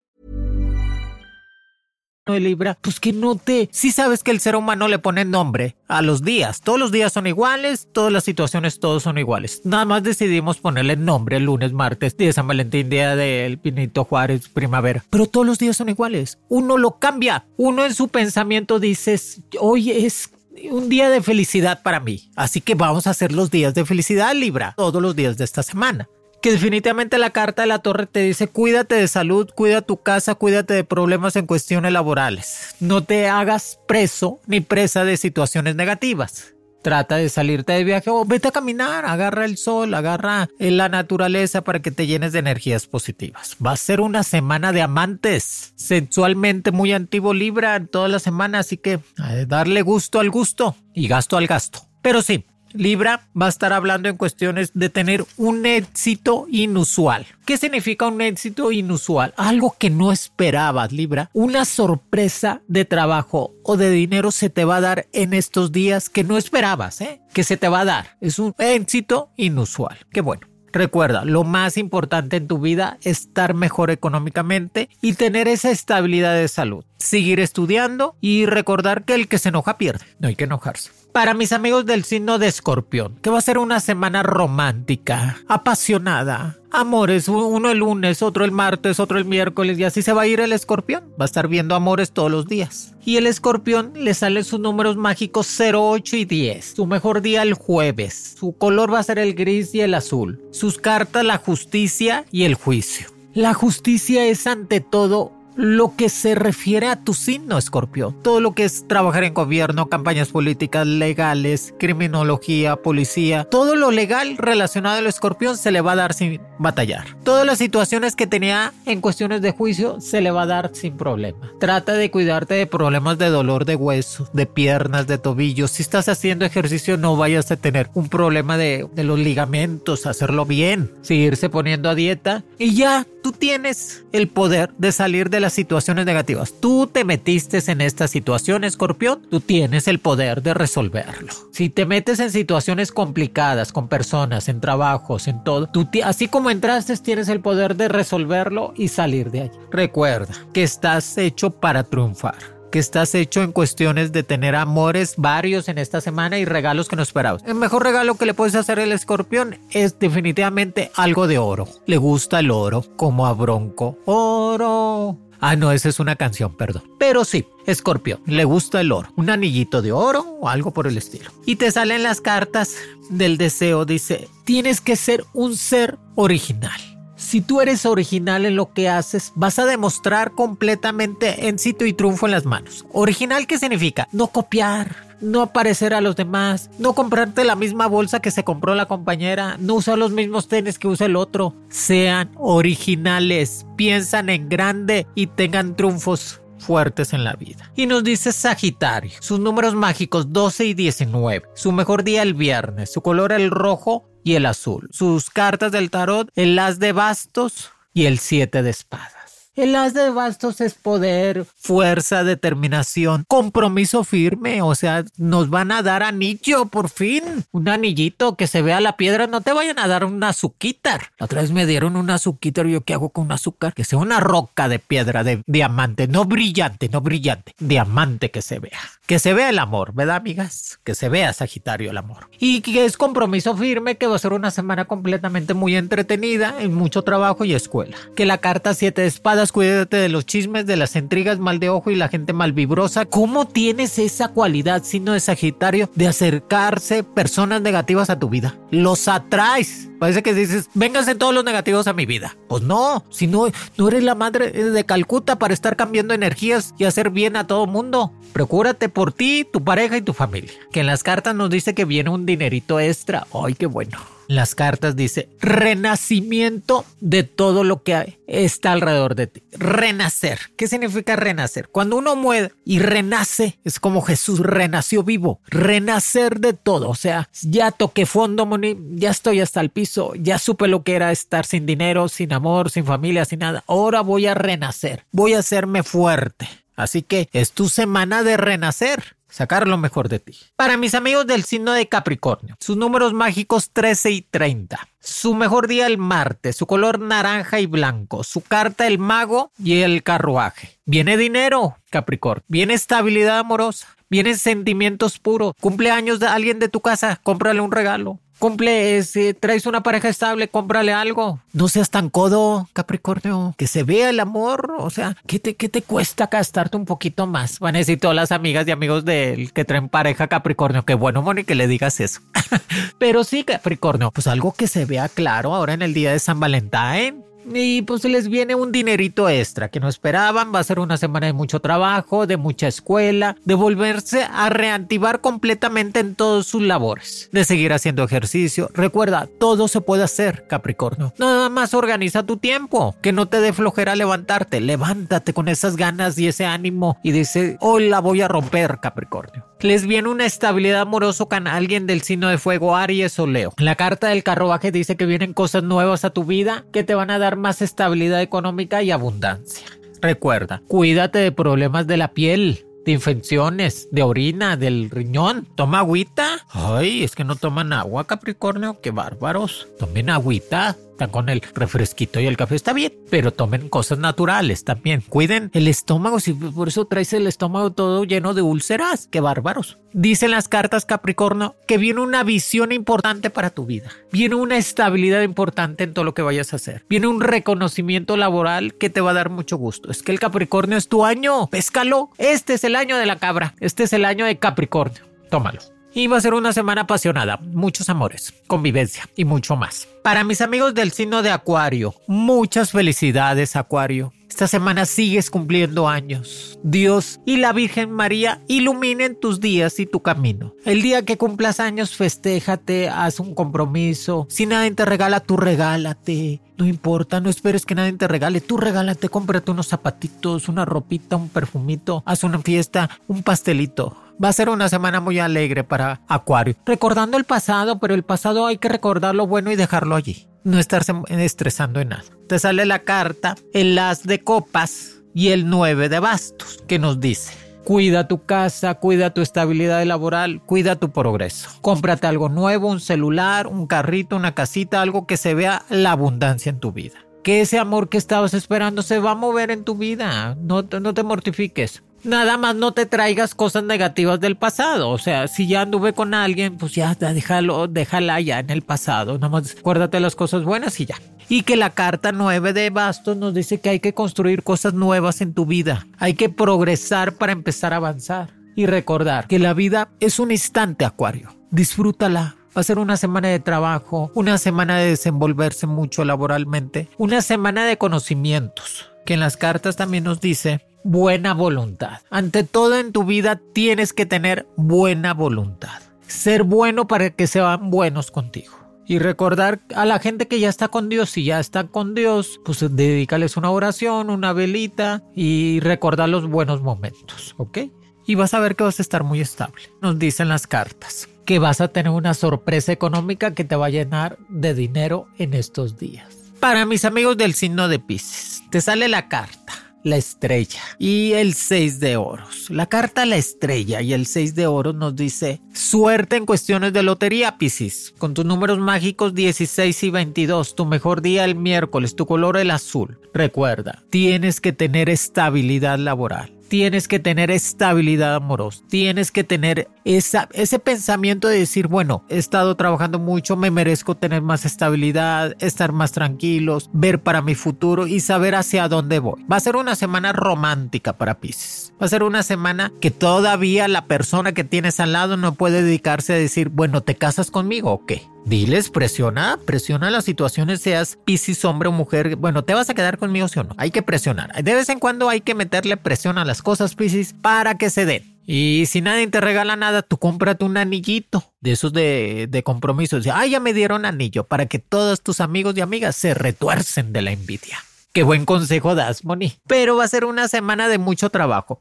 de 2.31 2.39
Libra, 2.39 2.77
pues 2.79 3.01
que 3.01 3.11
no 3.11 3.35
te... 3.35 3.67
Sí 3.73 3.91
sabes 3.91 4.23
que 4.23 4.31
el 4.31 4.39
ser 4.39 4.55
humano 4.55 4.87
le 4.87 4.97
pone 4.97 5.25
nombre 5.25 5.75
a 5.89 6.01
los 6.01 6.23
días. 6.23 6.61
Todos 6.61 6.79
los 6.79 6.91
días 6.91 7.11
son 7.11 7.27
iguales, 7.27 7.89
todas 7.91 8.13
las 8.13 8.23
situaciones, 8.23 8.79
todos 8.79 9.03
son 9.03 9.17
iguales. 9.17 9.61
Nada 9.65 9.83
más 9.83 10.03
decidimos 10.03 10.57
ponerle 10.57 10.95
nombre 10.95 11.37
el 11.37 11.43
lunes, 11.43 11.73
martes, 11.73 12.15
día 12.15 12.27
de 12.27 12.33
San 12.33 12.47
Valentín, 12.47 12.89
día 12.89 13.17
del 13.17 13.57
Pinito 13.57 14.05
Juárez, 14.05 14.47
primavera. 14.47 15.03
Pero 15.09 15.25
todos 15.27 15.45
los 15.45 15.57
días 15.57 15.75
son 15.75 15.89
iguales. 15.89 16.39
Uno 16.47 16.77
lo 16.77 16.97
cambia. 16.97 17.45
Uno 17.57 17.83
en 17.83 17.93
su 17.93 18.07
pensamiento 18.07 18.79
dices, 18.79 19.41
hoy 19.59 19.91
es 19.91 20.29
un 20.71 20.89
día 20.89 21.09
de 21.09 21.21
felicidad 21.21 21.81
para 21.83 21.99
mí. 21.99 22.29
Así 22.35 22.61
que 22.61 22.75
vamos 22.75 23.07
a 23.07 23.11
hacer 23.11 23.31
los 23.31 23.51
días 23.51 23.73
de 23.73 23.85
felicidad, 23.85 24.33
Libra, 24.33 24.73
todos 24.77 25.01
los 25.01 25.15
días 25.15 25.37
de 25.37 25.43
esta 25.43 25.63
semana 25.63 26.09
que 26.43 26.51
definitivamente 26.51 27.17
la 27.17 27.29
carta 27.29 27.61
de 27.61 27.69
la 27.69 27.79
torre 27.79 28.05
te 28.05 28.19
dice 28.19 28.47
cuídate 28.47 28.95
de 28.95 29.07
salud, 29.07 29.49
cuida 29.55 29.81
tu 29.81 30.03
casa, 30.03 30.35
cuídate 30.35 30.73
de 30.73 30.83
problemas 30.83 31.37
en 31.37 31.45
cuestiones 31.45 31.93
laborales. 31.93 32.75
No 32.81 33.01
te 33.01 33.29
hagas 33.29 33.79
preso 33.87 34.41
ni 34.45 34.59
presa 34.59 35.05
de 35.05 35.15
situaciones 35.15 35.77
negativas. 35.77 36.53
Trata 36.83 37.15
de 37.15 37.29
salirte 37.29 37.71
de 37.73 37.85
viaje 37.85 38.09
o 38.09 38.25
vete 38.25 38.49
a 38.49 38.51
caminar, 38.51 39.05
agarra 39.05 39.45
el 39.45 39.57
sol, 39.57 39.93
agarra 39.93 40.49
la 40.59 40.89
naturaleza 40.89 41.63
para 41.63 41.81
que 41.81 41.91
te 41.91 42.07
llenes 42.07 42.33
de 42.33 42.39
energías 42.39 42.87
positivas. 42.87 43.55
Va 43.65 43.71
a 43.71 43.77
ser 43.77 44.01
una 44.01 44.23
semana 44.23 44.73
de 44.73 44.81
amantes, 44.81 45.73
sexualmente 45.77 46.71
muy 46.71 46.91
antiguo 46.91 47.33
Libra 47.33 47.85
toda 47.85 48.09
la 48.09 48.19
semana, 48.19 48.59
así 48.59 48.75
que 48.77 48.99
darle 49.47 49.81
gusto 49.81 50.19
al 50.19 50.29
gusto 50.29 50.75
y 50.93 51.07
gasto 51.07 51.37
al 51.37 51.47
gasto. 51.47 51.87
Pero 52.01 52.21
sí, 52.21 52.45
Libra 52.73 53.27
va 53.39 53.47
a 53.47 53.49
estar 53.49 53.73
hablando 53.73 54.09
en 54.09 54.17
cuestiones 54.17 54.71
de 54.73 54.89
tener 54.89 55.25
un 55.37 55.65
éxito 55.65 56.45
inusual. 56.49 57.25
¿Qué 57.45 57.57
significa 57.57 58.07
un 58.07 58.21
éxito 58.21 58.71
inusual? 58.71 59.33
Algo 59.37 59.75
que 59.77 59.89
no 59.89 60.11
esperabas, 60.11 60.91
Libra. 60.91 61.29
Una 61.33 61.65
sorpresa 61.65 62.61
de 62.67 62.85
trabajo 62.85 63.53
o 63.63 63.77
de 63.77 63.89
dinero 63.89 64.31
se 64.31 64.49
te 64.49 64.65
va 64.65 64.77
a 64.77 64.81
dar 64.81 65.07
en 65.13 65.33
estos 65.33 65.71
días 65.71 66.09
que 66.09 66.23
no 66.23 66.37
esperabas, 66.37 67.01
¿eh? 67.01 67.21
Que 67.33 67.43
se 67.43 67.57
te 67.57 67.67
va 67.67 67.81
a 67.81 67.85
dar. 67.85 68.17
Es 68.21 68.39
un 68.39 68.55
éxito 68.57 69.31
inusual. 69.37 69.97
Qué 70.11 70.21
bueno. 70.21 70.47
Recuerda, 70.73 71.23
lo 71.23 71.43
más 71.43 71.77
importante 71.77 72.37
en 72.37 72.47
tu 72.47 72.57
vida 72.57 72.97
es 73.01 73.19
estar 73.21 73.53
mejor 73.53 73.91
económicamente 73.91 74.89
y 75.01 75.13
tener 75.13 75.47
esa 75.47 75.69
estabilidad 75.69 76.33
de 76.35 76.47
salud. 76.47 76.83
Seguir 76.97 77.39
estudiando 77.39 78.15
y 78.21 78.47
recordar 78.47 79.05
que 79.05 79.13
el 79.13 79.27
que 79.27 79.37
se 79.37 79.49
enoja 79.49 79.77
pierde. 79.77 80.05
No 80.17 80.29
hay 80.29 80.35
que 80.35 80.45
enojarse. 80.45 80.89
Para 81.13 81.35
mis 81.35 81.51
amigos 81.51 81.85
del 81.85 82.03
signo 82.05 82.39
de 82.39 82.47
escorpión, 82.47 83.19
que 83.21 83.29
va 83.29 83.37
a 83.37 83.41
ser 83.41 83.59
una 83.59 83.79
semana 83.79 84.23
romántica, 84.23 85.37
apasionada, 85.47 86.57
amores, 86.71 87.27
uno 87.27 87.69
el 87.69 87.77
lunes, 87.77 88.23
otro 88.23 88.43
el 88.43 88.51
martes, 88.51 88.99
otro 88.99 89.19
el 89.19 89.25
miércoles 89.25 89.77
y 89.77 89.83
así 89.83 90.01
se 90.01 90.11
va 90.11 90.23
a 90.23 90.27
ir 90.27 90.39
el 90.39 90.53
escorpión. 90.53 91.03
Va 91.11 91.25
a 91.25 91.25
estar 91.25 91.47
viendo 91.47 91.75
amores 91.75 92.13
todos 92.13 92.31
los 92.31 92.47
días. 92.47 92.95
Y 93.05 93.17
el 93.17 93.27
escorpión 93.27 93.91
le 93.93 94.15
salen 94.15 94.43
sus 94.43 94.59
números 94.59 94.97
mágicos 94.97 95.45
0, 95.51 95.87
8 95.87 96.15
y 96.15 96.25
10. 96.25 96.73
Su 96.77 96.87
mejor 96.87 97.21
día 97.21 97.43
el 97.43 97.53
jueves. 97.53 98.35
Su 98.39 98.57
color 98.57 98.91
va 98.91 98.97
a 98.97 99.03
ser 99.03 99.19
el 99.19 99.35
gris 99.35 99.75
y 99.75 99.81
el 99.81 99.93
azul. 99.93 100.41
Sus 100.49 100.79
cartas 100.79 101.23
la 101.23 101.37
justicia 101.37 102.25
y 102.31 102.45
el 102.45 102.55
juicio. 102.55 103.05
La 103.35 103.53
justicia 103.53 104.25
es 104.25 104.47
ante 104.47 104.79
todo 104.79 105.31
lo 105.55 105.95
que 105.95 106.09
se 106.09 106.35
refiere 106.35 106.87
a 106.87 106.97
tu 106.97 107.13
signo, 107.13 107.57
Escorpio. 107.57 108.13
Todo 108.23 108.39
lo 108.39 108.53
que 108.53 108.63
es 108.63 108.87
trabajar 108.87 109.23
en 109.23 109.33
gobierno, 109.33 109.87
campañas 109.87 110.29
políticas 110.29 110.85
legales, 110.87 111.73
criminología, 111.77 112.75
policía, 112.75 113.45
todo 113.45 113.75
lo 113.75 113.91
legal 113.91 114.37
relacionado 114.37 114.97
al 114.97 115.07
escorpión 115.07 115.57
se 115.57 115.71
le 115.71 115.81
va 115.81 115.93
a 115.93 115.95
dar 115.95 116.13
sin 116.13 116.41
batallar. 116.59 117.17
Todas 117.23 117.45
las 117.45 117.57
situaciones 117.57 118.15
que 118.15 118.27
tenía 118.27 118.73
en 118.85 119.01
cuestiones 119.01 119.41
de 119.41 119.51
juicio 119.51 119.99
se 120.01 120.21
le 120.21 120.31
va 120.31 120.43
a 120.43 120.47
dar 120.47 120.71
sin 120.73 120.97
problema. 120.97 121.51
Trata 121.59 121.93
de 121.93 122.11
cuidarte 122.11 122.53
de 122.53 122.67
problemas 122.67 123.17
de 123.17 123.29
dolor 123.29 123.65
de 123.65 123.75
hueso, 123.75 124.29
de 124.33 124.45
piernas, 124.45 125.07
de 125.07 125.17
tobillos. 125.17 125.71
Si 125.71 125.83
estás 125.83 126.09
haciendo 126.09 126.45
ejercicio, 126.45 126.97
no 126.97 127.15
vayas 127.15 127.51
a 127.51 127.57
tener 127.57 127.89
un 127.93 128.09
problema 128.09 128.57
de, 128.57 128.87
los 128.95 129.19
ligamentos, 129.19 130.05
hacerlo 130.05 130.45
bien, 130.45 130.91
seguirse 131.01 131.49
poniendo 131.49 131.89
a 131.89 131.95
dieta 131.95 132.43
y 132.57 132.75
ya 132.75 133.05
tú 133.21 133.31
tienes 133.31 134.03
el 134.11 134.27
poder 134.27 134.71
de 134.77 134.91
salir 134.91 135.29
de 135.29 135.39
las 135.43 135.53
situaciones 135.53 136.05
negativas. 136.05 136.53
Tú 136.59 136.87
te 136.87 137.03
metiste 137.03 137.61
en 137.67 137.81
esta 137.81 138.07
situación, 138.07 138.63
escorpión, 138.63 139.21
tú 139.29 139.39
tienes 139.39 139.87
el 139.87 139.99
poder 139.99 140.41
de 140.41 140.53
resolverlo. 140.53 141.31
Si 141.51 141.69
te 141.69 141.85
metes 141.85 142.19
en 142.19 142.31
situaciones 142.31 142.91
complicadas 142.91 143.71
con 143.71 143.87
personas, 143.87 144.49
en 144.49 144.61
trabajos, 144.61 145.27
en 145.27 145.43
todo, 145.43 145.69
así 146.03 146.27
como 146.27 146.49
entraste, 146.49 146.97
tienes 146.97 147.27
el 147.27 147.41
poder 147.41 147.75
de 147.75 147.89
resolverlo 147.89 148.73
y 148.75 148.87
salir 148.87 149.29
de 149.29 149.41
allí. 149.41 149.57
Recuerda 149.69 150.33
que 150.53 150.63
estás 150.63 151.17
hecho 151.17 151.51
para 151.51 151.83
triunfar 151.83 152.53
que 152.73 152.79
estás 152.79 153.13
hecho 153.13 153.43
en 153.43 153.51
cuestiones 153.51 154.11
de 154.11 154.23
tener 154.23 154.55
amores 154.55 155.13
varios 155.17 155.69
en 155.69 155.77
esta 155.77 156.01
semana 156.01 156.39
y 156.39 156.45
regalos 156.45 156.87
que 156.87 156.95
no 156.95 157.03
esperabas. 157.03 157.43
El 157.45 157.53
mejor 157.53 157.83
regalo 157.83 158.15
que 158.15 158.25
le 158.25 158.33
puedes 158.33 158.55
hacer 158.55 158.79
al 158.79 158.91
escorpión 158.91 159.59
es 159.69 159.99
definitivamente 159.99 160.89
algo 160.95 161.27
de 161.27 161.37
oro. 161.37 161.67
Le 161.85 161.97
gusta 161.97 162.39
el 162.39 162.49
oro, 162.49 162.83
como 162.95 163.27
a 163.27 163.33
Bronco. 163.33 163.99
Oro. 164.05 165.19
Ah, 165.45 165.57
no, 165.57 165.73
esa 165.73 165.89
es 165.89 165.99
una 165.99 166.15
canción, 166.15 166.55
perdón. 166.55 166.83
Pero 166.97 167.25
sí, 167.25 167.45
Escorpión, 167.65 168.21
le 168.25 168.45
gusta 168.45 168.79
el 168.79 168.93
oro, 168.93 169.09
un 169.17 169.29
anillito 169.29 169.81
de 169.81 169.91
oro 169.91 170.21
o 170.39 170.47
algo 170.47 170.71
por 170.71 170.87
el 170.87 170.97
estilo. 170.97 171.31
Y 171.45 171.57
te 171.57 171.69
salen 171.69 172.01
las 172.01 172.21
cartas 172.21 172.77
del 173.09 173.35
deseo, 173.37 173.83
dice, 173.83 174.29
tienes 174.45 174.79
que 174.79 174.95
ser 174.95 175.25
un 175.33 175.57
ser 175.57 175.97
original. 176.15 176.79
Si 177.23 177.39
tú 177.39 177.61
eres 177.61 177.85
original 177.85 178.45
en 178.45 178.57
lo 178.57 178.73
que 178.73 178.89
haces, 178.89 179.31
vas 179.33 179.57
a 179.57 179.65
demostrar 179.65 180.33
completamente 180.33 181.47
en 181.47 181.57
sitio 181.57 181.87
y 181.87 181.93
triunfo 181.93 182.27
en 182.27 182.33
las 182.33 182.45
manos. 182.45 182.85
Original, 182.91 183.47
¿qué 183.47 183.57
significa? 183.57 184.09
No 184.11 184.27
copiar, 184.27 184.95
no 185.21 185.51
parecer 185.51 185.93
a 185.93 186.01
los 186.01 186.17
demás, 186.17 186.69
no 186.79 186.93
comprarte 186.93 187.45
la 187.45 187.55
misma 187.55 187.87
bolsa 187.87 188.19
que 188.19 188.29
se 188.29 188.43
compró 188.43 188.75
la 188.75 188.87
compañera, 188.87 189.55
no 189.57 189.75
usar 189.75 189.97
los 189.97 190.11
mismos 190.11 190.49
tenis 190.49 190.77
que 190.77 190.89
usa 190.89 191.05
el 191.07 191.15
otro. 191.15 191.55
Sean 191.69 192.29
originales, 192.35 193.65
piensan 193.77 194.29
en 194.29 194.49
grande 194.49 195.07
y 195.15 195.27
tengan 195.27 195.77
triunfos 195.77 196.41
fuertes 196.59 197.13
en 197.13 197.23
la 197.23 197.33
vida. 197.33 197.71
Y 197.75 197.85
nos 197.85 198.03
dice 198.03 198.33
Sagitario, 198.33 199.13
sus 199.21 199.39
números 199.39 199.75
mágicos 199.75 200.33
12 200.33 200.65
y 200.65 200.73
19, 200.73 201.47
su 201.55 201.71
mejor 201.71 202.03
día 202.03 202.21
el 202.21 202.33
viernes, 202.33 202.91
su 202.91 203.01
color 203.01 203.31
el 203.31 203.49
rojo 203.49 204.09
y 204.23 204.35
el 204.35 204.45
azul, 204.45 204.89
sus 204.91 205.29
cartas 205.29 205.71
del 205.71 205.89
tarot 205.89 206.29
el 206.35 206.57
as 206.59 206.79
de 206.79 206.91
bastos 206.91 207.71
y 207.93 208.05
el 208.05 208.19
7 208.19 208.63
de 208.63 208.69
espadas. 208.69 209.12
El 209.55 209.75
as 209.75 209.93
de 209.93 210.09
bastos 210.09 210.61
es 210.61 210.73
poder, 210.73 211.45
fuerza, 211.55 212.23
determinación, 212.23 213.23
compromiso 213.27 214.03
firme. 214.03 214.63
O 214.63 214.73
sea, 214.73 215.05
nos 215.17 215.51
van 215.51 215.71
a 215.71 215.83
dar 215.83 216.01
anillo 216.01 216.65
por 216.65 216.89
fin. 216.89 217.45
Un 217.51 217.69
anillito 217.69 218.35
que 218.35 218.47
se 218.47 218.63
vea 218.63 218.81
la 218.81 218.97
piedra. 218.97 219.27
No 219.27 219.41
te 219.41 219.53
vayan 219.53 219.77
a 219.77 219.87
dar 219.87 220.05
un 220.05 220.23
azúcar. 220.23 221.11
La 221.19 221.25
otra 221.25 221.41
vez 221.41 221.51
me 221.51 221.67
dieron 221.67 221.95
un 221.95 222.09
azúcar. 222.09 222.65
¿Yo 222.65 222.81
qué 222.81 222.95
hago 222.95 223.09
con 223.09 223.25
un 223.25 223.31
azúcar? 223.31 223.75
Que 223.75 223.83
sea 223.83 223.99
una 223.99 224.19
roca 224.19 224.67
de 224.67 224.79
piedra, 224.79 225.23
de 225.23 225.43
diamante. 225.45 226.07
No 226.07 226.25
brillante, 226.25 226.89
no 226.89 227.01
brillante. 227.01 227.53
Diamante 227.59 228.31
que 228.31 228.41
se 228.41 228.57
vea. 228.57 228.79
Que 229.05 229.19
se 229.19 229.33
vea 229.33 229.49
el 229.49 229.59
amor, 229.59 229.93
¿verdad, 229.93 230.15
amigas? 230.15 230.79
Que 230.83 230.95
se 230.95 231.09
vea 231.09 231.33
Sagitario 231.33 231.91
el 231.91 231.97
amor. 231.97 232.29
Y 232.39 232.61
que 232.61 232.85
es 232.85 232.97
compromiso 232.97 233.55
firme, 233.55 233.97
que 233.97 234.07
va 234.07 234.15
a 234.15 234.19
ser 234.19 234.33
una 234.33 234.49
semana 234.49 234.85
completamente 234.85 235.53
muy 235.53 235.75
entretenida, 235.75 236.55
en 236.59 236.73
mucho 236.73 237.03
trabajo 237.03 237.45
y 237.45 237.53
escuela. 237.53 237.97
Que 238.15 238.25
la 238.25 238.37
carta 238.39 238.73
7 238.73 239.01
de 239.01 239.07
espadas 239.07 239.42
cuídate 239.51 239.97
de 239.97 240.09
los 240.09 240.25
chismes, 240.25 240.65
de 240.65 240.75
las 240.75 240.95
intrigas, 240.95 241.39
mal 241.39 241.59
de 241.59 241.69
ojo 241.69 241.91
y 241.91 241.95
la 241.95 242.09
gente 242.09 242.33
malvibrosa. 242.33 243.05
¿Cómo 243.05 243.45
tienes 243.45 243.99
esa 243.99 244.29
cualidad, 244.29 244.83
signo 244.83 245.13
de 245.13 245.19
Sagitario, 245.19 245.89
de 245.95 246.07
acercarse 246.07 247.03
personas 247.03 247.61
negativas 247.61 248.09
a 248.09 248.19
tu 248.19 248.29
vida? 248.29 248.57
Los 248.71 249.07
atraes. 249.07 249.89
Parece 249.99 250.23
que 250.23 250.33
dices, 250.33 250.69
vénganse 250.73 251.15
todos 251.15 251.33
los 251.33 251.43
negativos 251.43 251.87
a 251.87 251.93
mi 251.93 252.05
vida. 252.05 252.35
Pues 252.47 252.63
no, 252.63 253.05
si 253.09 253.27
no, 253.27 253.47
no 253.77 253.87
eres 253.87 254.03
la 254.03 254.15
madre 254.15 254.51
de 254.51 254.85
Calcuta 254.85 255.37
para 255.39 255.53
estar 255.53 255.75
cambiando 255.75 256.13
energías 256.13 256.73
y 256.77 256.85
hacer 256.85 257.09
bien 257.09 257.35
a 257.35 257.47
todo 257.47 257.67
mundo. 257.67 258.11
Procúrate 258.33 258.89
por 258.89 259.13
ti, 259.13 259.47
tu 259.51 259.63
pareja 259.63 259.97
y 259.97 260.01
tu 260.01 260.13
familia. 260.13 260.51
Que 260.71 260.81
en 260.81 260.87
las 260.87 261.03
cartas 261.03 261.35
nos 261.35 261.49
dice 261.49 261.73
que 261.73 261.85
viene 261.85 262.09
un 262.09 262.25
dinerito 262.25 262.79
extra. 262.79 263.27
Ay, 263.33 263.53
qué 263.55 263.65
bueno 263.65 263.97
las 264.27 264.55
cartas 264.55 264.95
dice 264.95 265.29
renacimiento 265.39 266.85
de 266.99 267.23
todo 267.23 267.63
lo 267.63 267.83
que 267.83 268.19
está 268.27 268.71
alrededor 268.71 269.15
de 269.15 269.27
ti. 269.27 269.43
Renacer. 269.51 270.39
¿Qué 270.57 270.67
significa 270.67 271.15
renacer? 271.15 271.69
Cuando 271.69 271.97
uno 271.97 272.15
muere 272.15 272.51
y 272.65 272.79
renace, 272.79 273.59
es 273.63 273.79
como 273.79 274.01
Jesús 274.01 274.39
renació 274.39 275.03
vivo. 275.03 275.39
Renacer 275.47 276.39
de 276.39 276.53
todo. 276.53 276.89
O 276.89 276.95
sea, 276.95 277.29
ya 277.41 277.71
toqué 277.71 278.05
fondo, 278.05 278.49
ya 278.95 279.09
estoy 279.09 279.41
hasta 279.41 279.61
el 279.61 279.69
piso, 279.69 280.13
ya 280.15 280.39
supe 280.39 280.67
lo 280.67 280.83
que 280.83 280.95
era 280.95 281.11
estar 281.11 281.45
sin 281.45 281.65
dinero, 281.65 282.07
sin 282.09 282.33
amor, 282.33 282.69
sin 282.71 282.85
familia, 282.85 283.25
sin 283.25 283.39
nada. 283.39 283.63
Ahora 283.67 284.01
voy 284.01 284.27
a 284.27 284.33
renacer. 284.33 285.05
Voy 285.11 285.33
a 285.33 285.39
hacerme 285.39 285.83
fuerte. 285.83 286.47
Así 286.75 287.03
que 287.03 287.29
es 287.33 287.51
tu 287.51 287.69
semana 287.69 288.23
de 288.23 288.37
renacer 288.37 289.15
sacar 289.33 289.67
lo 289.67 289.77
mejor 289.77 290.09
de 290.09 290.19
ti. 290.19 290.37
Para 290.55 290.77
mis 290.77 290.93
amigos 290.93 291.25
del 291.25 291.43
signo 291.43 291.73
de 291.73 291.89
Capricornio, 291.89 292.55
sus 292.59 292.77
números 292.77 293.13
mágicos 293.13 293.71
13 293.71 294.11
y 294.11 294.21
30. 294.21 294.87
Su 294.99 295.33
mejor 295.33 295.67
día 295.67 295.87
el 295.87 295.97
martes, 295.97 296.55
su 296.55 296.67
color 296.67 296.99
naranja 296.99 297.59
y 297.59 297.65
blanco, 297.65 298.23
su 298.23 298.41
carta 298.41 298.85
el 298.85 298.99
mago 298.99 299.51
y 299.57 299.81
el 299.81 300.03
carruaje. 300.03 300.77
Viene 300.85 301.17
dinero, 301.17 301.77
Capricornio. 301.89 302.45
Viene 302.47 302.75
estabilidad 302.75 303.39
amorosa. 303.39 303.87
Vienen 304.09 304.37
sentimientos 304.37 305.17
puros. 305.17 305.53
Cumpleaños 305.59 306.19
de 306.19 306.27
alguien 306.27 306.59
de 306.59 306.69
tu 306.69 306.81
casa, 306.81 307.19
cómprale 307.23 307.61
un 307.61 307.71
regalo. 307.71 308.19
Cumple, 308.39 309.03
si 309.03 309.33
traes 309.33 309.65
una 309.65 309.83
pareja 309.83 310.09
estable, 310.09 310.47
cómprale 310.47 310.93
algo. 310.93 311.39
No 311.53 311.67
seas 311.67 311.89
tan 311.89 312.09
codo, 312.09 312.67
Capricornio. 312.73 313.55
Que 313.57 313.67
se 313.67 313.83
vea 313.83 314.09
el 314.09 314.19
amor. 314.19 314.75
O 314.79 314.89
sea, 314.89 315.15
¿qué 315.27 315.39
te, 315.39 315.55
qué 315.55 315.69
te 315.69 315.81
cuesta 315.81 316.27
gastarte 316.31 316.77
un 316.77 316.85
poquito 316.85 317.27
más? 317.27 317.59
Van 317.59 317.75
a 317.75 317.79
decir 317.79 317.99
todas 317.99 318.15
las 318.15 318.31
amigas 318.31 318.67
y 318.67 318.71
amigos 318.71 319.05
del 319.05 319.53
que 319.53 319.65
traen 319.65 319.89
pareja 319.89 320.27
Capricornio. 320.27 320.83
Qué 320.85 320.93
bueno, 320.93 321.21
Moni, 321.21 321.43
que 321.43 321.55
le 321.55 321.67
digas 321.67 321.99
eso. 321.99 322.21
Pero 322.97 323.23
sí, 323.23 323.43
Capricornio, 323.43 324.11
pues 324.11 324.27
algo 324.27 324.53
que 324.53 324.67
se 324.67 324.85
vea 324.85 325.09
claro 325.09 325.55
ahora 325.55 325.73
en 325.73 325.81
el 325.81 325.93
día 325.93 326.11
de 326.11 326.19
San 326.19 326.39
Valentín 326.39 327.23
y 327.53 327.81
pues 327.83 328.03
les 328.05 328.29
viene 328.29 328.55
un 328.55 328.71
dinerito 328.71 329.29
extra 329.29 329.69
que 329.69 329.79
no 329.79 329.87
esperaban. 329.89 330.53
Va 330.53 330.59
a 330.59 330.63
ser 330.63 330.79
una 330.79 330.97
semana 330.97 331.27
de 331.27 331.33
mucho 331.33 331.59
trabajo, 331.59 332.27
de 332.27 332.37
mucha 332.37 332.67
escuela, 332.67 333.35
de 333.45 333.53
volverse 333.53 334.23
a 334.23 334.49
reactivar 334.49 335.21
completamente 335.21 335.99
en 335.99 336.15
todas 336.15 336.45
sus 336.45 336.61
labores, 336.61 337.29
de 337.31 337.43
seguir 337.43 337.73
haciendo 337.73 338.03
ejercicio. 338.03 338.69
Recuerda, 338.73 339.27
todo 339.39 339.67
se 339.67 339.81
puede 339.81 340.03
hacer, 340.03 340.45
Capricornio. 340.47 341.13
Nada 341.17 341.49
más 341.49 341.73
organiza 341.73 342.23
tu 342.23 342.37
tiempo, 342.37 342.95
que 343.01 343.11
no 343.11 343.27
te 343.27 343.41
dé 343.41 343.53
flojera 343.53 343.95
levantarte. 343.95 344.61
Levántate 344.61 345.33
con 345.33 345.47
esas 345.47 345.75
ganas 345.75 346.17
y 346.17 346.27
ese 346.27 346.45
ánimo 346.45 346.97
y 347.03 347.11
dice, 347.11 347.57
hoy 347.59 347.89
la 347.89 347.99
voy 347.99 348.21
a 348.21 348.27
romper, 348.27 348.79
Capricornio 348.81 349.53
les 349.63 349.87
viene 349.87 350.09
una 350.09 350.25
estabilidad 350.25 350.81
amorosa 350.81 351.25
con 351.25 351.47
alguien 351.47 351.87
del 351.87 352.01
signo 352.01 352.27
de 352.27 352.37
fuego, 352.37 352.75
Aries 352.75 353.17
o 353.17 353.27
Leo. 353.27 353.53
La 353.57 353.75
carta 353.75 354.09
del 354.09 354.23
carruaje 354.23 354.71
dice 354.71 354.97
que 354.97 355.05
vienen 355.05 355.33
cosas 355.33 355.63
nuevas 355.63 356.03
a 356.03 356.09
tu 356.09 356.25
vida 356.25 356.65
que 356.73 356.83
te 356.83 356.95
van 356.95 357.09
a 357.09 357.17
dar 357.17 357.32
más 357.37 357.61
estabilidad 357.61 358.21
económica 358.21 358.83
y 358.83 358.91
abundancia. 358.91 359.67
Recuerda, 360.01 360.61
cuídate 360.67 361.19
de 361.19 361.31
problemas 361.31 361.87
de 361.87 361.97
la 361.97 362.13
piel 362.13 362.65
de 362.85 362.91
infecciones, 362.91 363.87
de 363.91 364.03
orina, 364.03 364.57
del 364.57 364.89
riñón. 364.89 365.47
Toma 365.55 365.79
agüita. 365.79 366.45
Ay, 366.49 367.03
es 367.03 367.15
que 367.15 367.23
no 367.23 367.35
toman 367.35 367.73
agua, 367.73 368.05
Capricornio. 368.05 368.79
Qué 368.81 368.91
bárbaros. 368.91 369.67
Tomen 369.79 370.09
agüita. 370.09 370.75
Están 370.93 371.09
con 371.09 371.27
el 371.29 371.41
refresquito 371.55 372.19
y 372.19 372.27
el 372.27 372.37
café 372.37 372.55
está 372.55 372.71
bien, 372.71 372.93
pero 373.09 373.33
tomen 373.33 373.67
cosas 373.67 373.97
naturales 373.97 374.63
también. 374.63 375.01
Cuiden 375.01 375.49
el 375.53 375.67
estómago, 375.67 376.19
si 376.19 376.33
por 376.33 376.67
eso 376.67 376.85
traes 376.85 377.13
el 377.13 377.25
estómago 377.25 377.71
todo 377.71 378.03
lleno 378.03 378.35
de 378.35 378.43
úlceras. 378.43 379.07
Qué 379.09 379.19
bárbaros. 379.19 379.79
Dicen 379.93 380.29
las 380.29 380.47
cartas 380.47 380.85
Capricornio 380.85 381.55
que 381.67 381.79
viene 381.79 382.01
una 382.01 382.23
visión 382.23 382.71
importante 382.71 383.31
para 383.31 383.49
tu 383.49 383.65
vida. 383.65 383.89
Viene 384.11 384.35
una 384.35 384.57
estabilidad 384.57 385.23
importante 385.23 385.83
en 385.83 385.95
todo 385.95 386.05
lo 386.05 386.13
que 386.13 386.21
vayas 386.21 386.53
a 386.53 386.57
hacer. 386.57 386.85
Viene 386.87 387.07
un 387.07 387.21
reconocimiento 387.21 388.15
laboral 388.15 388.75
que 388.75 388.91
te 388.91 389.01
va 389.01 389.11
a 389.11 389.15
dar 389.15 389.31
mucho 389.31 389.57
gusto. 389.57 389.89
Es 389.89 390.03
que 390.03 390.11
el 390.11 390.19
Capricornio 390.19 390.77
es 390.77 390.89
tu 390.89 391.05
año. 391.05 391.47
Péscalo. 391.47 392.11
Este 392.19 392.53
es 392.53 392.63
el 392.63 392.75
año 392.75 392.97
de 392.97 393.07
la 393.07 393.17
cabra. 393.17 393.55
Este 393.59 393.83
es 393.83 393.93
el 393.93 394.05
año 394.05 394.25
de 394.27 394.37
Capricornio. 394.37 395.01
Tómalo. 395.31 395.72
Y 395.95 396.07
va 396.07 396.17
a 396.17 396.21
ser 396.21 396.33
una 396.33 396.53
semana 396.53 396.81
apasionada, 396.81 397.37
muchos 397.37 397.87
amores, 397.87 398.33
convivencia 398.47 399.07
y 399.15 399.25
mucho 399.25 399.55
más. 399.55 399.87
Para 400.01 400.23
mis 400.23 400.41
amigos 400.41 400.73
del 400.73 400.91
signo 400.91 401.21
de 401.21 401.29
Acuario, 401.29 401.93
muchas 402.07 402.71
felicidades 402.71 403.55
Acuario. 403.55 404.11
Esta 404.27 404.47
semana 404.47 404.87
sigues 404.87 405.29
cumpliendo 405.29 405.87
años. 405.87 406.57
Dios 406.63 407.19
y 407.23 407.37
la 407.37 407.53
Virgen 407.53 407.91
María 407.91 408.41
iluminen 408.47 409.15
tus 409.19 409.39
días 409.39 409.79
y 409.79 409.85
tu 409.85 410.01
camino. 410.01 410.55
El 410.65 410.81
día 410.81 411.05
que 411.05 411.19
cumplas 411.19 411.59
años, 411.59 411.95
festéjate, 411.95 412.89
haz 412.89 413.19
un 413.19 413.35
compromiso. 413.35 414.25
Si 414.31 414.47
nadie 414.47 414.71
te 414.71 414.85
regala, 414.85 415.19
tú 415.19 415.37
regálate. 415.37 416.41
No 416.57 416.67
importa, 416.67 417.19
no 417.19 417.29
esperes 417.29 417.65
que 417.65 417.75
nadie 417.75 417.93
te 417.93 418.07
regale. 418.07 418.41
Tú 418.41 418.57
regálate, 418.57 419.09
cómprate 419.09 419.51
unos 419.51 419.67
zapatitos, 419.67 420.49
una 420.49 420.65
ropita, 420.65 421.15
un 421.15 421.29
perfumito, 421.29 422.03
haz 422.05 422.23
una 422.23 422.39
fiesta, 422.39 422.89
un 423.07 423.23
pastelito. 423.23 423.97
Va 424.23 424.29
a 424.29 424.33
ser 424.33 424.49
una 424.49 424.69
semana 424.69 424.99
muy 424.99 425.19
alegre 425.19 425.63
para 425.63 426.01
Acuario. 426.07 426.55
Recordando 426.65 427.17
el 427.17 427.23
pasado, 427.23 427.79
pero 427.79 427.95
el 427.95 428.03
pasado 428.03 428.45
hay 428.45 428.57
que 428.57 428.69
recordar 428.69 429.15
lo 429.15 429.25
bueno 429.25 429.51
y 429.51 429.55
dejarlo 429.55 429.95
allí. 429.95 430.27
No 430.43 430.59
estarse 430.59 430.93
estresando 431.09 431.79
en 431.79 431.89
nada. 431.89 432.03
Te 432.27 432.37
sale 432.37 432.65
la 432.65 432.79
carta, 432.79 433.35
el 433.53 433.77
as 433.79 434.03
de 434.03 434.23
copas 434.23 434.97
y 435.13 435.29
el 435.29 435.49
9 435.49 435.89
de 435.89 435.99
bastos, 435.99 436.63
que 436.67 436.79
nos 436.79 436.99
dice. 436.99 437.33
Cuida 437.63 438.09
tu 438.09 438.25
casa, 438.25 438.73
cuida 438.75 439.13
tu 439.13 439.21
estabilidad 439.21 439.83
laboral, 439.85 440.41
cuida 440.45 440.75
tu 440.75 440.91
progreso. 440.91 441.49
Cómprate 441.61 442.07
algo 442.07 442.27
nuevo, 442.27 442.67
un 442.67 442.81
celular, 442.81 443.47
un 443.47 443.67
carrito, 443.67 444.17
una 444.17 444.35
casita, 444.35 444.81
algo 444.81 445.07
que 445.07 445.15
se 445.15 445.33
vea 445.33 445.63
la 445.69 445.91
abundancia 445.91 446.49
en 446.49 446.59
tu 446.59 446.73
vida. 446.73 447.05
Que 447.23 447.39
ese 447.39 447.59
amor 447.59 447.87
que 447.87 447.97
estabas 447.97 448.33
esperando 448.33 448.81
se 448.81 448.99
va 448.99 449.11
a 449.11 449.15
mover 449.15 449.49
en 449.49 449.63
tu 449.63 449.75
vida. 449.75 450.35
No, 450.41 450.63
no 450.63 450.93
te 450.93 451.03
mortifiques 451.03 451.83
nada 452.03 452.37
más 452.37 452.55
no 452.55 452.73
te 452.73 452.85
traigas 452.85 453.35
cosas 453.35 453.63
negativas 453.63 454.19
del 454.19 454.35
pasado. 454.35 454.89
O 454.89 454.97
sea, 454.97 455.27
si 455.27 455.47
ya 455.47 455.61
anduve 455.61 455.93
con 455.93 456.13
alguien, 456.13 456.57
pues 456.57 456.73
ya 456.73 456.95
déjalo, 456.95 457.67
déjala 457.67 458.19
ya 458.21 458.39
en 458.39 458.49
el 458.49 458.61
pasado. 458.61 459.13
Nada 459.13 459.29
más 459.29 459.55
acuérdate 459.57 459.99
las 459.99 460.15
cosas 460.15 460.43
buenas 460.43 460.79
y 460.79 460.85
ya. 460.85 460.95
Y 461.29 461.43
que 461.43 461.55
la 461.55 461.69
carta 461.69 462.11
9 462.11 462.53
de 462.53 462.69
bastos 462.69 463.17
nos 463.17 463.33
dice 463.33 463.59
que 463.59 463.69
hay 463.69 463.79
que 463.79 463.93
construir 463.93 464.43
cosas 464.43 464.73
nuevas 464.73 465.21
en 465.21 465.33
tu 465.33 465.45
vida. 465.45 465.87
Hay 465.97 466.13
que 466.15 466.29
progresar 466.29 467.13
para 467.13 467.31
empezar 467.31 467.73
a 467.73 467.77
avanzar. 467.77 468.33
Y 468.55 468.67
recordar 468.67 469.27
que 469.27 469.39
la 469.39 469.53
vida 469.53 469.89
es 469.99 470.19
un 470.19 470.31
instante, 470.31 470.85
Acuario. 470.85 471.35
Disfrútala. 471.49 472.35
Va 472.55 472.61
a 472.61 472.63
ser 472.63 472.77
una 472.77 472.97
semana 472.97 473.29
de 473.29 473.39
trabajo, 473.39 474.11
una 474.13 474.37
semana 474.37 474.77
de 474.77 474.89
desenvolverse 474.89 475.65
mucho 475.65 476.05
laboralmente, 476.05 476.87
una 476.99 477.23
semana 477.23 477.65
de 477.65 477.79
conocimientos, 477.79 478.91
que 479.07 479.15
en 479.15 479.21
las 479.21 479.37
cartas 479.37 479.75
también 479.75 480.03
nos 480.03 480.21
dice 480.21 480.61
buena 480.83 481.33
voluntad. 481.33 482.01
Ante 482.09 482.43
todo 482.43 482.77
en 482.77 482.91
tu 482.91 483.03
vida 483.03 483.41
tienes 483.53 483.93
que 483.93 484.05
tener 484.05 484.47
buena 484.55 485.13
voluntad. 485.13 485.81
Ser 486.07 486.43
bueno 486.43 486.87
para 486.87 487.09
que 487.11 487.27
sean 487.27 487.69
buenos 487.69 488.11
contigo. 488.11 488.53
Y 488.85 488.99
recordar 488.99 489.61
a 489.75 489.85
la 489.85 489.99
gente 489.99 490.27
que 490.27 490.39
ya 490.39 490.49
está 490.49 490.67
con 490.67 490.89
Dios, 490.89 491.09
si 491.09 491.23
ya 491.23 491.39
está 491.39 491.63
con 491.65 491.95
Dios, 491.95 492.41
pues 492.43 492.59
dedícales 492.59 493.37
una 493.37 493.49
oración, 493.49 494.09
una 494.09 494.33
velita 494.33 495.03
y 495.15 495.61
recordar 495.61 496.09
los 496.09 496.27
buenos 496.27 496.61
momentos, 496.61 497.33
¿ok? 497.37 497.59
Y 498.05 498.15
vas 498.15 498.33
a 498.33 498.39
ver 498.39 498.57
que 498.57 498.65
vas 498.65 498.79
a 498.79 498.81
estar 498.81 499.05
muy 499.05 499.21
estable. 499.21 499.63
Nos 499.81 499.97
dicen 499.97 500.27
las 500.27 500.47
cartas 500.47 501.07
que 501.25 501.39
vas 501.39 501.61
a 501.61 501.69
tener 501.69 501.91
una 501.91 502.13
sorpresa 502.13 502.73
económica 502.73 503.33
que 503.33 503.45
te 503.45 503.55
va 503.55 503.67
a 503.67 503.69
llenar 503.69 504.17
de 504.27 504.53
dinero 504.53 505.07
en 505.17 505.33
estos 505.33 505.77
días. 505.77 506.33
Para 506.41 506.65
mis 506.65 506.83
amigos 506.83 507.15
del 507.15 507.33
signo 507.33 507.69
de 507.69 507.79
Pisces, 507.79 508.43
te 508.49 508.59
sale 508.59 508.89
la 508.89 509.07
carta 509.07 509.42
la 509.83 509.97
estrella 509.97 510.61
y 510.79 511.13
el 511.13 511.33
6 511.33 511.79
de 511.79 511.97
oros. 511.97 512.49
La 512.49 512.65
carta 512.67 513.05
la 513.05 513.17
estrella 513.17 513.81
y 513.81 513.93
el 513.93 514.05
6 514.05 514.35
de 514.35 514.47
oros 514.47 514.75
nos 514.75 514.95
dice 514.95 515.41
suerte 515.53 516.15
en 516.15 516.25
cuestiones 516.25 516.73
de 516.73 516.83
lotería, 516.83 517.37
Piscis. 517.37 517.93
Con 517.97 518.13
tus 518.13 518.25
números 518.25 518.59
mágicos 518.59 519.13
16 519.13 519.83
y 519.83 519.89
22, 519.89 520.55
tu 520.55 520.65
mejor 520.65 521.01
día 521.01 521.25
el 521.25 521.35
miércoles, 521.35 521.95
tu 521.95 522.05
color 522.05 522.37
el 522.37 522.51
azul. 522.51 522.99
Recuerda, 523.13 523.83
tienes 523.89 524.41
que 524.41 524.53
tener 524.53 524.89
estabilidad 524.89 525.77
laboral 525.77 526.33
tienes 526.53 526.87
que 526.87 526.99
tener 526.99 527.31
estabilidad 527.31 528.13
amorosa, 528.13 528.63
tienes 528.69 529.11
que 529.11 529.23
tener 529.23 529.69
esa, 529.85 530.29
ese 530.33 530.59
pensamiento 530.59 531.27
de 531.27 531.39
decir, 531.39 531.67
bueno, 531.67 532.05
he 532.09 532.19
estado 532.19 532.55
trabajando 532.55 532.99
mucho, 532.99 533.35
me 533.35 533.49
merezco 533.49 533.97
tener 533.97 534.21
más 534.21 534.45
estabilidad, 534.45 535.35
estar 535.39 535.71
más 535.71 535.93
tranquilos, 535.93 536.69
ver 536.71 537.01
para 537.01 537.23
mi 537.23 537.33
futuro 537.33 537.87
y 537.87 538.01
saber 538.01 538.35
hacia 538.35 538.67
dónde 538.67 538.99
voy. 538.99 539.23
Va 539.23 539.37
a 539.37 539.39
ser 539.39 539.55
una 539.55 539.73
semana 539.73 540.13
romántica 540.13 540.93
para 540.95 541.19
Pisces. 541.19 541.62
Va 541.83 541.87
a 541.87 541.89
ser 541.89 542.03
una 542.03 542.23
semana 542.23 542.71
que 542.79 542.91
todavía 542.91 543.67
la 543.67 543.87
persona 543.87 544.31
que 544.31 544.45
tienes 544.45 544.79
al 544.79 544.93
lado 544.93 545.17
no 545.17 545.33
puede 545.33 545.63
dedicarse 545.63 546.13
a 546.13 546.15
decir, 546.15 546.47
bueno, 546.47 546.79
¿te 546.79 546.95
casas 546.95 547.29
conmigo 547.29 547.73
o 547.73 547.85
qué? 547.85 548.03
Diles, 548.23 548.69
presiona, 548.69 549.37
presiona 549.45 549.91
las 549.91 550.05
situaciones, 550.05 550.61
seas 550.61 550.97
piscis, 551.03 551.43
hombre 551.43 551.67
o 551.67 551.73
mujer. 551.73 552.15
Bueno, 552.15 552.45
¿te 552.45 552.53
vas 552.53 552.69
a 552.69 552.73
quedar 552.73 552.97
conmigo 552.97 553.27
sí 553.27 553.39
o 553.39 553.43
no? 553.43 553.53
Hay 553.57 553.71
que 553.71 553.81
presionar. 553.81 554.31
De 554.41 554.55
vez 554.55 554.69
en 554.69 554.79
cuando 554.79 555.09
hay 555.09 555.19
que 555.19 555.35
meterle 555.35 555.75
presión 555.75 556.17
a 556.17 556.23
las 556.23 556.41
cosas, 556.41 556.73
piscis, 556.73 557.11
para 557.11 557.57
que 557.57 557.69
se 557.69 557.85
den. 557.85 558.15
Y 558.25 558.63
si 558.67 558.79
nadie 558.79 559.05
te 559.07 559.19
regala 559.19 559.57
nada, 559.57 559.81
tú 559.81 559.97
cómprate 559.97 560.45
un 560.45 560.55
anillito 560.55 561.33
de 561.41 561.51
esos 561.51 561.73
de, 561.73 562.27
de 562.29 562.43
compromiso. 562.43 562.97
Ah, 563.13 563.25
ya 563.25 563.41
me 563.41 563.53
dieron 563.53 563.83
anillo 563.83 564.23
para 564.23 564.45
que 564.45 564.59
todos 564.59 565.01
tus 565.01 565.19
amigos 565.19 565.57
y 565.57 565.59
amigas 565.59 565.97
se 565.97 566.13
retuercen 566.13 566.93
de 566.93 567.01
la 567.01 567.11
envidia. 567.11 567.57
Qué 567.93 568.01
buen 568.01 568.25
consejo 568.25 568.73
das, 568.73 569.05
Moni. 569.05 569.33
Pero 569.45 569.77
va 569.77 569.83
a 569.83 569.87
ser 569.87 570.05
una 570.05 570.27
semana 570.27 570.67
de 570.67 570.79
mucho 570.79 571.11
trabajo. 571.11 571.59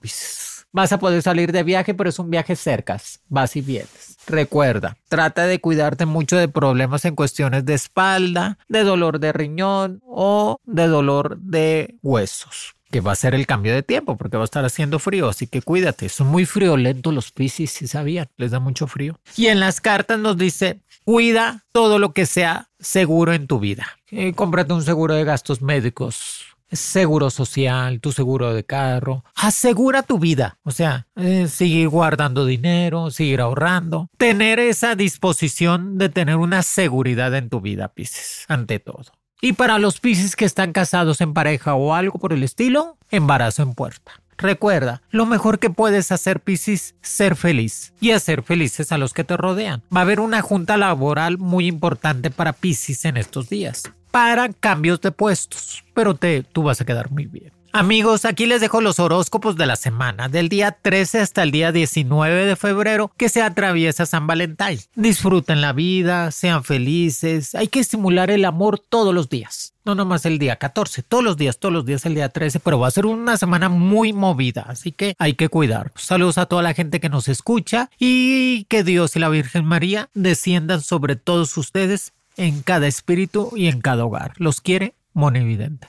Vas 0.73 0.91
a 0.91 0.99
poder 0.99 1.21
salir 1.21 1.53
de 1.53 1.63
viaje, 1.63 1.93
pero 1.93 2.09
es 2.09 2.19
un 2.19 2.31
viaje 2.31 2.57
cercas. 2.57 3.21
Vas 3.29 3.55
y 3.55 3.61
vienes. 3.61 4.17
Recuerda, 4.27 4.97
trata 5.11 5.47
de 5.47 5.61
cuidarte 5.61 6.07
mucho 6.07 6.39
de 6.39 6.49
problemas 6.49 7.05
en 7.05 7.17
cuestiones 7.17 7.67
de 7.67 7.75
espalda, 7.75 8.57
de 8.71 8.83
dolor 8.83 9.21
de 9.21 9.35
riñón 9.35 10.01
o 10.07 10.57
de 10.65 10.87
dolor 10.87 11.37
de 11.37 11.97
huesos 12.01 12.77
que 12.93 13.01
va 13.01 13.13
a 13.13 13.17
ser 13.17 13.35
el 13.35 13.47
cambio 13.47 13.75
de 13.75 13.83
tiempo 13.83 14.17
porque 14.17 14.37
va 14.37 14.45
a 14.45 14.45
estar 14.45 14.65
haciendo 14.65 14.99
frío, 14.99 15.29
así 15.29 15.47
que 15.47 15.63
cuídate. 15.63 16.09
Son 16.11 16.29
muy 16.29 16.45
friolentos 16.45 17.13
los 17.13 17.33
piscis, 17.33 17.71
si 17.71 17.89
sabían, 17.89 18.29
les 18.37 18.51
da 18.51 18.61
mucho 18.61 18.87
frío. 18.87 19.19
Y 19.35 19.47
en 19.47 19.59
las 19.61 19.81
cartas 19.81 20.19
nos 20.19 20.37
dice, 20.37 20.83
cuida 21.05 21.65
todo 21.73 21.99
lo 21.99 22.13
que 22.13 22.27
sea 22.27 22.69
seguro 22.79 23.33
en 23.33 23.47
tu 23.47 23.59
vida. 23.59 23.87
Eh, 24.11 24.35
cómprate 24.35 24.75
un 24.75 24.83
seguro 24.83 25.15
de 25.15 25.25
gastos 25.25 25.63
médicos, 25.63 26.45
seguro 26.71 27.31
social, 27.31 28.01
tu 28.01 28.13
seguro 28.13 28.53
de 28.53 28.65
carro. 28.65 29.25
Asegura 29.37 30.03
tu 30.03 30.19
vida. 30.19 30.59
O 30.63 30.71
sea, 30.71 31.07
eh, 31.17 31.49
seguir 31.49 31.89
guardando 31.89 32.45
dinero, 32.45 33.11
seguir 33.11 33.41
ahorrando. 33.41 34.11
Tener 34.19 34.59
esa 34.59 34.97
disposición 34.97 35.97
de 35.97 36.11
tener 36.11 36.37
una 36.37 36.63
seguridad 36.63 37.35
en 37.35 37.49
tu 37.49 37.63
vida, 37.63 37.89
Pisces, 37.89 38.45
ante 38.49 38.79
todo. 38.81 39.22
Y 39.43 39.53
para 39.55 39.79
los 39.79 40.01
Pisces 40.01 40.37
que 40.37 40.47
están 40.47 40.73
casados 40.73 41.21
en 41.21 41.35
pareja 41.35 41.75
o 41.75 41.93
algo 41.93 42.19
por 42.19 42.33
el 42.33 42.45
estilo, 42.45 42.97
embarazo 43.11 43.63
en 43.63 43.75
puerta. 43.75 44.13
Recuerda, 44.39 45.03
lo 45.11 45.27
mejor 45.27 45.59
que 45.59 45.69
puedes 45.69 46.13
hacer, 46.13 46.41
Piscis, 46.41 46.95
ser 47.03 47.37
feliz 47.37 47.93
y 48.01 48.13
hacer 48.13 48.43
felices 48.43 48.93
a 48.93 48.99
los 48.99 49.13
que 49.13 49.25
te 49.25 49.37
rodean. 49.37 49.83
Va 49.95 50.01
a 50.01 50.03
haber 50.05 50.21
una 50.21 50.41
junta 50.41 50.77
laboral 50.77 51.37
muy 51.37 51.67
importante 51.67 52.31
para 52.31 52.55
Piscis 52.55 53.05
en 53.05 53.19
estos 53.19 53.51
días 53.51 53.93
para 54.13 54.51
cambios 54.53 55.01
de 55.01 55.11
puestos, 55.11 55.83
pero 55.95 56.15
te, 56.15 56.45
tú 56.45 56.63
vas 56.63 56.81
a 56.81 56.85
quedar 56.85 57.11
muy 57.11 57.27
bien. 57.27 57.51
Amigos, 57.75 58.27
aquí 58.27 58.45
les 58.45 58.61
dejo 58.61 58.83
los 58.83 58.99
horóscopos 58.99 59.57
de 59.57 59.65
la 59.65 59.77
semana, 59.77 60.29
del 60.29 60.51
día 60.51 60.73
13 60.73 61.21
hasta 61.21 61.43
el 61.43 61.51
día 61.51 61.73
19 61.73 62.45
de 62.45 62.55
febrero 62.55 63.11
que 63.17 63.31
se 63.31 63.41
atraviesa 63.41 64.05
San 64.05 64.27
Valentín. 64.27 64.79
Disfruten 64.95 65.63
la 65.63 65.73
vida, 65.73 66.31
sean 66.33 66.65
felices, 66.65 67.55
hay 67.55 67.69
que 67.69 67.81
estimular 67.81 68.31
el 68.31 68.45
amor 68.45 68.79
todos 68.79 69.15
los 69.15 69.31
días. 69.31 69.73
No 69.87 69.95
nomás 69.95 70.27
el 70.27 70.39
día 70.39 70.57
14, 70.57 71.03
todos 71.03 71.25
los 71.25 71.39
días, 71.39 71.59
todos 71.59 71.73
los 71.73 71.87
días 71.87 72.05
el 72.05 72.15
día 72.15 72.29
13, 72.29 72.61
pero 72.61 72.79
va 72.79 72.89
a 72.89 72.91
ser 72.91 73.07
una 73.07 73.39
semana 73.39 73.71
muy 73.71 74.13
movida, 74.13 74.67
así 74.69 74.93
que 74.93 75.15
hay 75.19 75.33
que 75.33 75.49
cuidar. 75.49 75.93
Saludos 75.97 76.37
a 76.37 76.45
toda 76.45 76.61
la 76.61 76.75
gente 76.75 77.01
que 77.01 77.09
nos 77.09 77.27
escucha 77.29 77.89
y 77.99 78.65
que 78.65 78.85
Dios 78.85 79.17
y 79.17 79.19
la 79.19 79.31
Virgen 79.31 79.65
María 79.65 80.11
desciendan 80.13 80.83
sobre 80.83 81.17
todos 81.17 81.57
ustedes 81.57 82.13
en 82.37 82.61
cada 82.61 82.87
espíritu 82.87 83.51
y 83.57 83.69
en 83.69 83.81
cada 83.81 84.05
hogar. 84.05 84.35
Los 84.37 84.61
quiere 84.61 84.95
Monividente. 85.15 85.89